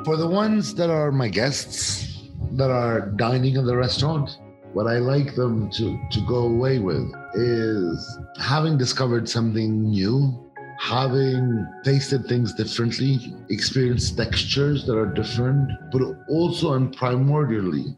for 0.05 0.17
the 0.17 0.29
ones 0.29 0.75
that 0.75 0.91
are 0.91 1.13
my 1.13 1.29
guests 1.29 2.29
that 2.53 2.71
are 2.71 3.11
dining 3.17 3.57
in 3.57 3.65
the 3.65 3.77
restaurant 3.77 4.39
what 4.73 4.87
i 4.87 4.99
like 4.99 5.35
them 5.35 5.71
to 5.71 5.99
to 6.11 6.21
go 6.27 6.47
away 6.47 6.79
with 6.79 7.13
is 7.35 8.19
having 8.39 8.77
discovered 8.77 9.29
something 9.29 9.83
new 9.83 10.51
having 10.81 11.67
tasted 11.85 12.25
things 12.27 12.55
differently, 12.55 13.35
experienced 13.51 14.17
textures 14.17 14.87
that 14.87 14.97
are 14.97 15.13
different, 15.13 15.71
but 15.93 16.01
also 16.29 16.73
and 16.73 16.97
primordially 16.97 17.97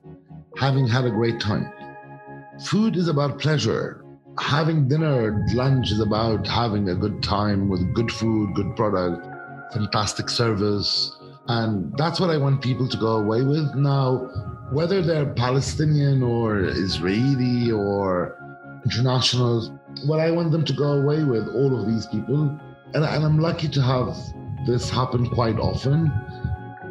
having 0.56 0.86
had 0.86 1.04
a 1.04 1.10
great 1.10 1.40
time. 1.40 1.72
Food 2.66 2.96
is 2.96 3.08
about 3.08 3.38
pleasure. 3.38 4.04
Having 4.38 4.88
dinner, 4.88 5.44
lunch 5.52 5.90
is 5.90 6.00
about 6.00 6.46
having 6.46 6.88
a 6.88 6.94
good 6.94 7.22
time 7.22 7.68
with 7.68 7.94
good 7.94 8.10
food, 8.10 8.54
good 8.54 8.76
product, 8.76 9.26
fantastic 9.72 10.28
service. 10.28 11.16
And 11.48 11.96
that's 11.96 12.20
what 12.20 12.30
I 12.30 12.36
want 12.36 12.62
people 12.62 12.88
to 12.88 12.96
go 12.96 13.16
away 13.16 13.42
with. 13.42 13.74
Now, 13.74 14.28
whether 14.72 15.02
they're 15.02 15.34
Palestinian 15.34 16.22
or 16.22 16.60
Israeli 16.60 17.72
or 17.72 18.38
internationals, 18.84 19.70
what 20.06 20.20
I 20.20 20.30
want 20.30 20.52
them 20.52 20.64
to 20.64 20.72
go 20.72 20.92
away 20.92 21.24
with, 21.24 21.48
all 21.48 21.78
of 21.78 21.86
these 21.86 22.06
people, 22.06 22.58
and, 22.94 23.04
and 23.04 23.24
I'm 23.24 23.38
lucky 23.38 23.68
to 23.68 23.82
have 23.82 24.16
this 24.66 24.88
happen 24.88 25.28
quite 25.28 25.58
often 25.58 26.12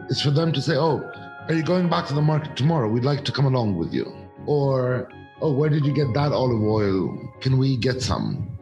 is 0.09 0.21
for 0.21 0.31
them 0.31 0.51
to 0.51 0.61
say, 0.61 0.75
Oh, 0.75 1.01
are 1.47 1.53
you 1.53 1.63
going 1.63 1.89
back 1.89 2.07
to 2.07 2.13
the 2.13 2.21
market 2.21 2.57
tomorrow? 2.57 2.89
We'd 2.89 3.05
like 3.05 3.23
to 3.25 3.31
come 3.31 3.45
along 3.45 3.77
with 3.77 3.93
you. 3.93 4.05
Or, 4.45 5.09
Oh, 5.41 5.51
where 5.51 5.69
did 5.69 5.85
you 5.85 5.93
get 5.93 6.13
that 6.13 6.31
olive 6.31 6.61
oil? 6.61 7.17
Can 7.41 7.57
we 7.57 7.75
get 7.75 8.01
some? 8.01 8.57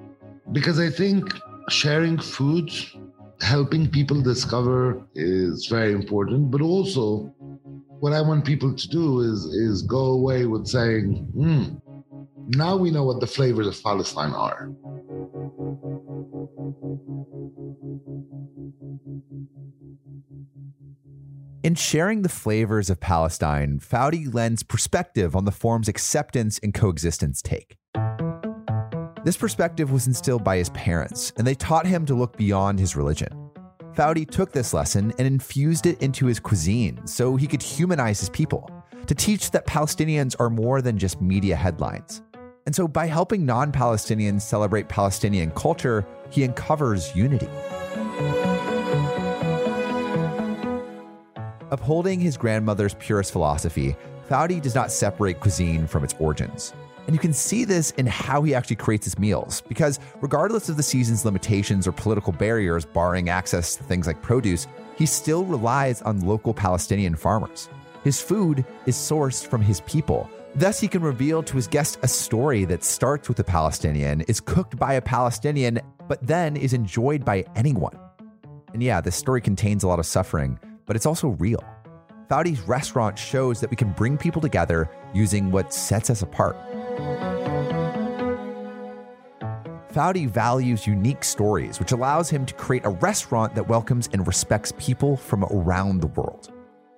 Because 0.54 0.80
I 0.80 0.90
think 0.90 1.30
sharing 1.70 2.18
food, 2.18 2.72
helping 3.42 3.90
people 3.90 4.22
discover 4.22 5.06
is 5.14 5.68
very 5.68 5.92
important, 5.92 6.52
but 6.52 6.62
also 6.62 7.34
what 8.00 8.14
I 8.14 8.22
want 8.22 8.46
people 8.46 8.74
to 8.74 8.88
do 8.88 9.20
is 9.20 9.44
is 9.46 9.82
go 9.82 10.06
away 10.20 10.46
with 10.46 10.68
saying, 10.68 11.28
hmm, 11.34 11.64
now 12.58 12.78
we 12.78 12.92
know 12.92 13.04
what 13.04 13.20
the 13.20 13.28
flavors 13.28 13.68
of 13.68 13.84
Palestine 13.84 14.32
are. 14.32 14.72
In 21.62 21.76
sharing 21.76 22.22
the 22.22 22.30
flavors 22.30 22.90
of 22.90 23.02
Palestine, 23.02 23.82
Fadi 23.82 24.34
lends 24.34 24.64
perspective 24.64 25.36
on 25.36 25.44
the 25.44 25.52
form's 25.52 25.90
acceptance 25.90 26.58
and 26.64 26.74
coexistence 26.74 27.42
take. 27.42 27.76
This 29.26 29.36
perspective 29.36 29.92
was 29.92 30.08
instilled 30.08 30.42
by 30.42 30.56
his 30.56 30.70
parents, 30.70 31.34
and 31.36 31.46
they 31.46 31.56
taught 31.56 31.86
him 31.86 32.06
to 32.06 32.16
look 32.16 32.38
beyond 32.38 32.80
his 32.80 32.96
religion. 32.96 33.28
Fadi 33.94 34.26
took 34.30 34.54
this 34.54 34.74
lesson 34.74 35.12
and 35.20 35.28
infused 35.28 35.86
it 35.86 36.02
into 36.02 36.28
his 36.28 36.40
cuisine 36.40 37.06
so 37.06 37.36
he 37.36 37.46
could 37.46 37.62
humanize 37.62 38.22
his 38.22 38.30
people, 38.30 38.72
to 39.06 39.14
teach 39.14 39.52
that 39.52 39.68
Palestinians 39.68 40.38
are 40.40 40.50
more 40.50 40.82
than 40.82 40.98
just 40.98 41.20
media 41.20 41.58
headlines. 41.58 42.22
And 42.68 42.74
so, 42.74 42.88
by 42.88 43.08
helping 43.08 43.46
non 43.46 43.74
Palestinians 43.74 44.44
celebrate 44.44 44.88
Palestinian 44.88 45.52
culture, 45.52 46.08
he 46.30 46.46
uncovers 46.46 47.14
unity. 47.14 47.50
Upholding 51.80 52.20
his 52.20 52.36
grandmother's 52.36 52.94
purist 52.96 53.32
philosophy, 53.32 53.96
Fadi 54.30 54.62
does 54.62 54.76
not 54.76 54.92
separate 54.92 55.40
cuisine 55.40 55.88
from 55.88 56.04
its 56.04 56.14
origins. 56.20 56.74
And 57.08 57.16
you 57.16 57.20
can 57.22 57.32
see 57.32 57.64
this 57.64 57.92
in 57.92 58.06
how 58.06 58.44
he 58.44 58.54
actually 58.54 58.76
creates 58.76 59.06
his 59.06 59.18
meals, 59.18 59.62
because 59.62 59.98
regardless 60.20 60.68
of 60.68 60.76
the 60.76 60.84
season's 60.84 61.24
limitations 61.24 61.88
or 61.88 61.94
political 61.94 62.34
barriers 62.34 62.84
barring 62.84 63.30
access 63.30 63.78
to 63.78 63.84
things 63.84 64.08
like 64.08 64.22
produce, 64.22 64.68
he 64.98 65.06
still 65.06 65.46
relies 65.46 66.02
on 66.02 66.20
local 66.20 66.54
Palestinian 66.54 67.16
farmers. 67.16 67.70
His 68.04 68.22
food 68.22 68.66
is 68.86 68.98
sourced 68.98 69.48
from 69.48 69.62
his 69.62 69.80
people. 69.82 70.30
Thus, 70.56 70.82
he 70.82 70.90
can 70.90 71.02
reveal 71.02 71.42
to 71.44 71.56
his 71.56 71.68
guests 71.68 71.98
a 72.04 72.10
story 72.10 72.66
that 72.66 72.84
starts 72.84 73.30
with 73.30 73.40
a 73.40 73.46
Palestinian, 73.46 74.20
is 74.22 74.42
cooked 74.42 74.78
by 74.78 74.96
a 74.96 75.02
Palestinian, 75.02 75.80
but 76.10 76.22
then 76.28 76.58
is 76.58 76.74
enjoyed 76.74 77.24
by 77.24 77.46
anyone. 77.56 77.98
And 78.74 78.84
yeah, 78.84 79.00
this 79.00 79.16
story 79.16 79.40
contains 79.40 79.84
a 79.84 79.88
lot 79.88 80.00
of 80.00 80.06
suffering, 80.06 80.60
but 80.90 80.96
it's 80.96 81.06
also 81.06 81.28
real. 81.38 81.64
Fadi's 82.32 82.62
restaurant 82.62 83.18
shows 83.18 83.62
that 83.62 83.70
we 83.70 83.76
can 83.76 83.92
bring 83.92 84.18
people 84.18 84.42
together 84.42 84.90
using 85.14 85.52
what 85.52 85.72
sets 85.72 86.10
us 86.10 86.24
apart. 86.24 86.58
Fadi 89.94 90.28
values 90.28 90.88
unique 90.88 91.24
stories, 91.24 91.80
which 91.80 91.92
allows 91.92 92.28
him 92.32 92.44
to 92.44 92.56
create 92.56 92.86
a 92.86 92.90
restaurant 92.90 93.54
that 93.54 93.68
welcomes 93.68 94.10
and 94.14 94.26
respects 94.26 94.74
people 94.80 95.16
from 95.16 95.44
around 95.52 96.00
the 96.02 96.08
world. 96.08 96.52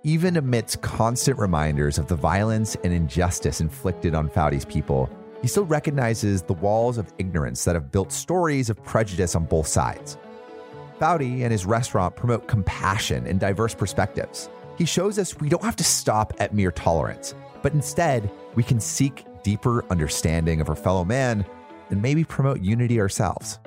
Even 0.03 0.37
amidst 0.37 0.81
constant 0.81 1.37
reminders 1.37 1.97
of 1.97 2.07
the 2.07 2.15
violence 2.15 2.77
and 2.85 2.93
injustice 2.93 3.59
inflicted 3.59 4.15
on 4.15 4.29
Fadi's 4.29 4.63
people, 4.63 5.09
he 5.41 5.49
still 5.49 5.65
recognizes 5.65 6.43
the 6.43 6.53
walls 6.53 6.97
of 6.97 7.13
ignorance 7.17 7.65
that 7.65 7.75
have 7.75 7.91
built 7.91 8.13
stories 8.13 8.69
of 8.69 8.81
prejudice 8.85 9.35
on 9.35 9.43
both 9.43 9.67
sides. 9.67 10.17
Fadi 11.01 11.41
and 11.41 11.51
his 11.51 11.65
restaurant 11.65 12.15
promote 12.15 12.47
compassion 12.47 13.25
and 13.25 13.39
diverse 13.39 13.73
perspectives. 13.73 14.49
He 14.77 14.85
shows 14.85 15.17
us 15.17 15.39
we 15.39 15.49
don't 15.49 15.63
have 15.63 15.75
to 15.77 15.83
stop 15.83 16.31
at 16.39 16.53
mere 16.53 16.71
tolerance, 16.71 17.33
but 17.63 17.73
instead, 17.73 18.29
we 18.53 18.61
can 18.61 18.79
seek 18.79 19.25
deeper 19.43 19.83
understanding 19.89 20.61
of 20.61 20.69
our 20.69 20.75
fellow 20.75 21.03
man 21.03 21.43
and 21.89 22.03
maybe 22.03 22.23
promote 22.23 22.61
unity 22.61 22.99
ourselves. 22.99 23.57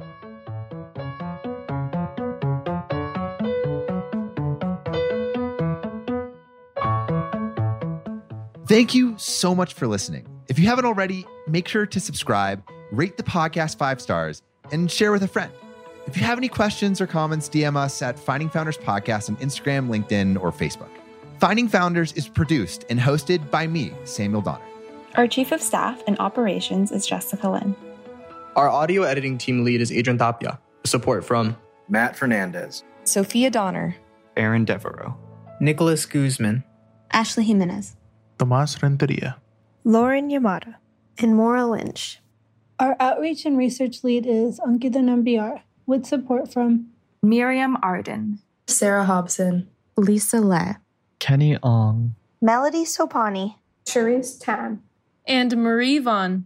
Thank 8.69 8.95
you 8.95 9.15
so 9.19 9.57
much 9.57 9.75
for 9.75 9.89
listening. 9.89 10.27
If 10.49 10.59
you 10.61 10.67
haven't 10.67 10.85
already, 10.85 11.27
make 11.49 11.67
sure 11.67 11.85
to 11.85 11.99
subscribe, 11.99 12.63
rate 12.93 13.17
the 13.17 13.25
podcast 13.25 13.77
five 13.77 14.01
stars, 14.01 14.41
and 14.71 14.91
share 14.91 15.11
with 15.11 15.23
a 15.25 15.29
friend. 15.29 15.53
If 16.07 16.17
you 16.17 16.23
have 16.25 16.39
any 16.39 16.49
questions 16.49 17.01
or 17.01 17.07
comments, 17.07 17.49
DM 17.49 17.77
us 17.77 18.03
at 18.03 18.19
Finding 18.19 18.51
Founders 18.51 18.77
Podcast 18.77 19.31
on 19.31 19.37
Instagram, 19.37 19.89
LinkedIn, 19.89 20.41
or 20.41 20.53
Facebook. 20.53 20.91
Finding 21.41 21.69
Founders 21.69 22.13
is 22.13 22.29
produced 22.29 22.85
and 22.91 23.01
hosted 23.01 23.51
by 23.51 23.67
me, 23.67 23.93
Samuel 24.05 24.43
Donner. 24.43 24.65
Our 25.15 25.27
Chief 25.27 25.51
of 25.53 25.63
Staff 25.63 26.03
and 26.07 26.19
Operations 26.19 26.93
is 26.93 27.07
Jessica 27.07 27.49
Lynn. 27.49 27.75
Our 28.57 28.69
audio 28.69 29.03
editing 29.03 29.39
team 29.39 29.65
lead 29.65 29.81
is 29.81 29.91
Adrian 29.91 30.19
Tapia. 30.19 30.61
Support 30.85 31.25
from 31.25 31.57
Matt 31.89 32.17
Fernandez, 32.17 32.85
Sophia 33.05 33.51
Donner, 33.51 33.97
Aaron 34.37 34.65
Devereaux, 34.65 35.17
Nicholas 35.61 36.05
Guzman, 36.05 36.63
Ashley 37.11 37.45
Jimenez, 37.45 37.97
Tomas 38.39 38.83
Renteria, 38.83 39.37
Lauren 39.85 40.31
Yamada, 40.31 40.77
and 41.19 41.35
Maura 41.37 41.67
Lynch. 41.67 42.21
Our 42.79 42.97
outreach 43.01 43.47
and 43.47 43.57
research 43.57 44.05
lead 44.05 44.27
is 44.27 44.61
Ankita 44.61 44.97
Nambiar, 44.97 45.63
with 45.87 46.07
support 46.07 46.53
from 46.53 46.89
Miriam 47.23 47.77
Arden, 47.83 48.41
Sarah 48.67 49.05
Hobson, 49.05 49.69
Lisa 49.97 50.41
Le, 50.41 50.81
Kenny 51.19 51.57
Ong, 51.63 52.15
Melody 52.41 52.85
Sopani, 52.85 53.57
Cherise 53.85 54.39
Tan, 54.39 54.83
and 55.27 55.57
Marie 55.57 55.99
Vaughn. 55.99 56.45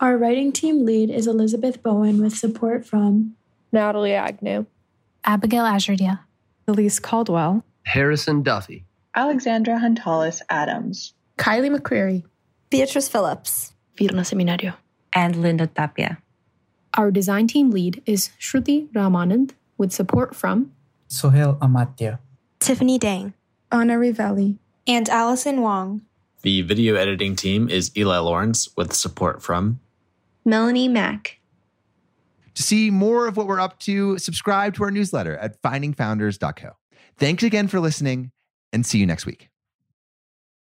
Our 0.00 0.16
writing 0.16 0.52
team 0.52 0.84
lead 0.84 1.10
is 1.10 1.26
Elizabeth 1.26 1.82
Bowen 1.82 2.20
with 2.22 2.36
support 2.36 2.86
from 2.86 3.34
Natalie 3.72 4.14
Agnew, 4.14 4.66
Abigail 5.24 5.64
Azurdia, 5.64 6.20
Elise 6.68 7.00
Caldwell, 7.00 7.64
Harrison 7.84 8.42
Duffy, 8.42 8.84
Alexandra 9.14 9.80
Huntalis 9.80 10.40
Adams, 10.48 11.14
Kylie 11.36 11.76
McCreary, 11.76 12.24
Beatrice 12.70 13.08
Phillips, 13.08 13.72
Virna 13.96 14.20
Seminario, 14.20 14.74
and 15.12 15.36
Linda 15.42 15.66
Tapia. 15.66 16.18
Our 16.98 17.12
design 17.12 17.46
team 17.46 17.70
lead 17.70 18.02
is 18.06 18.30
Shruti 18.40 18.88
Ramanand 18.88 19.52
with 19.76 19.92
support 19.92 20.34
from 20.34 20.72
Sohel 21.08 21.56
Amatya, 21.60 22.18
Tiffany 22.58 22.98
Dang, 22.98 23.34
Anna 23.70 23.94
Rivelli, 23.94 24.58
and 24.84 25.08
Allison 25.08 25.62
Wong. 25.62 26.02
The 26.42 26.62
video 26.62 26.96
editing 26.96 27.36
team 27.36 27.68
is 27.70 27.96
Eli 27.96 28.18
Lawrence 28.18 28.70
with 28.76 28.92
support 28.94 29.44
from 29.44 29.78
Melanie 30.44 30.88
Mack. 30.88 31.38
To 32.56 32.64
see 32.64 32.90
more 32.90 33.28
of 33.28 33.36
what 33.36 33.46
we're 33.46 33.60
up 33.60 33.78
to, 33.80 34.18
subscribe 34.18 34.74
to 34.74 34.82
our 34.82 34.90
newsletter 34.90 35.36
at 35.36 35.62
findingfounders.co. 35.62 36.70
Thanks 37.16 37.44
again 37.44 37.68
for 37.68 37.78
listening 37.78 38.32
and 38.72 38.84
see 38.84 38.98
you 38.98 39.06
next 39.06 39.24
week. 39.24 39.50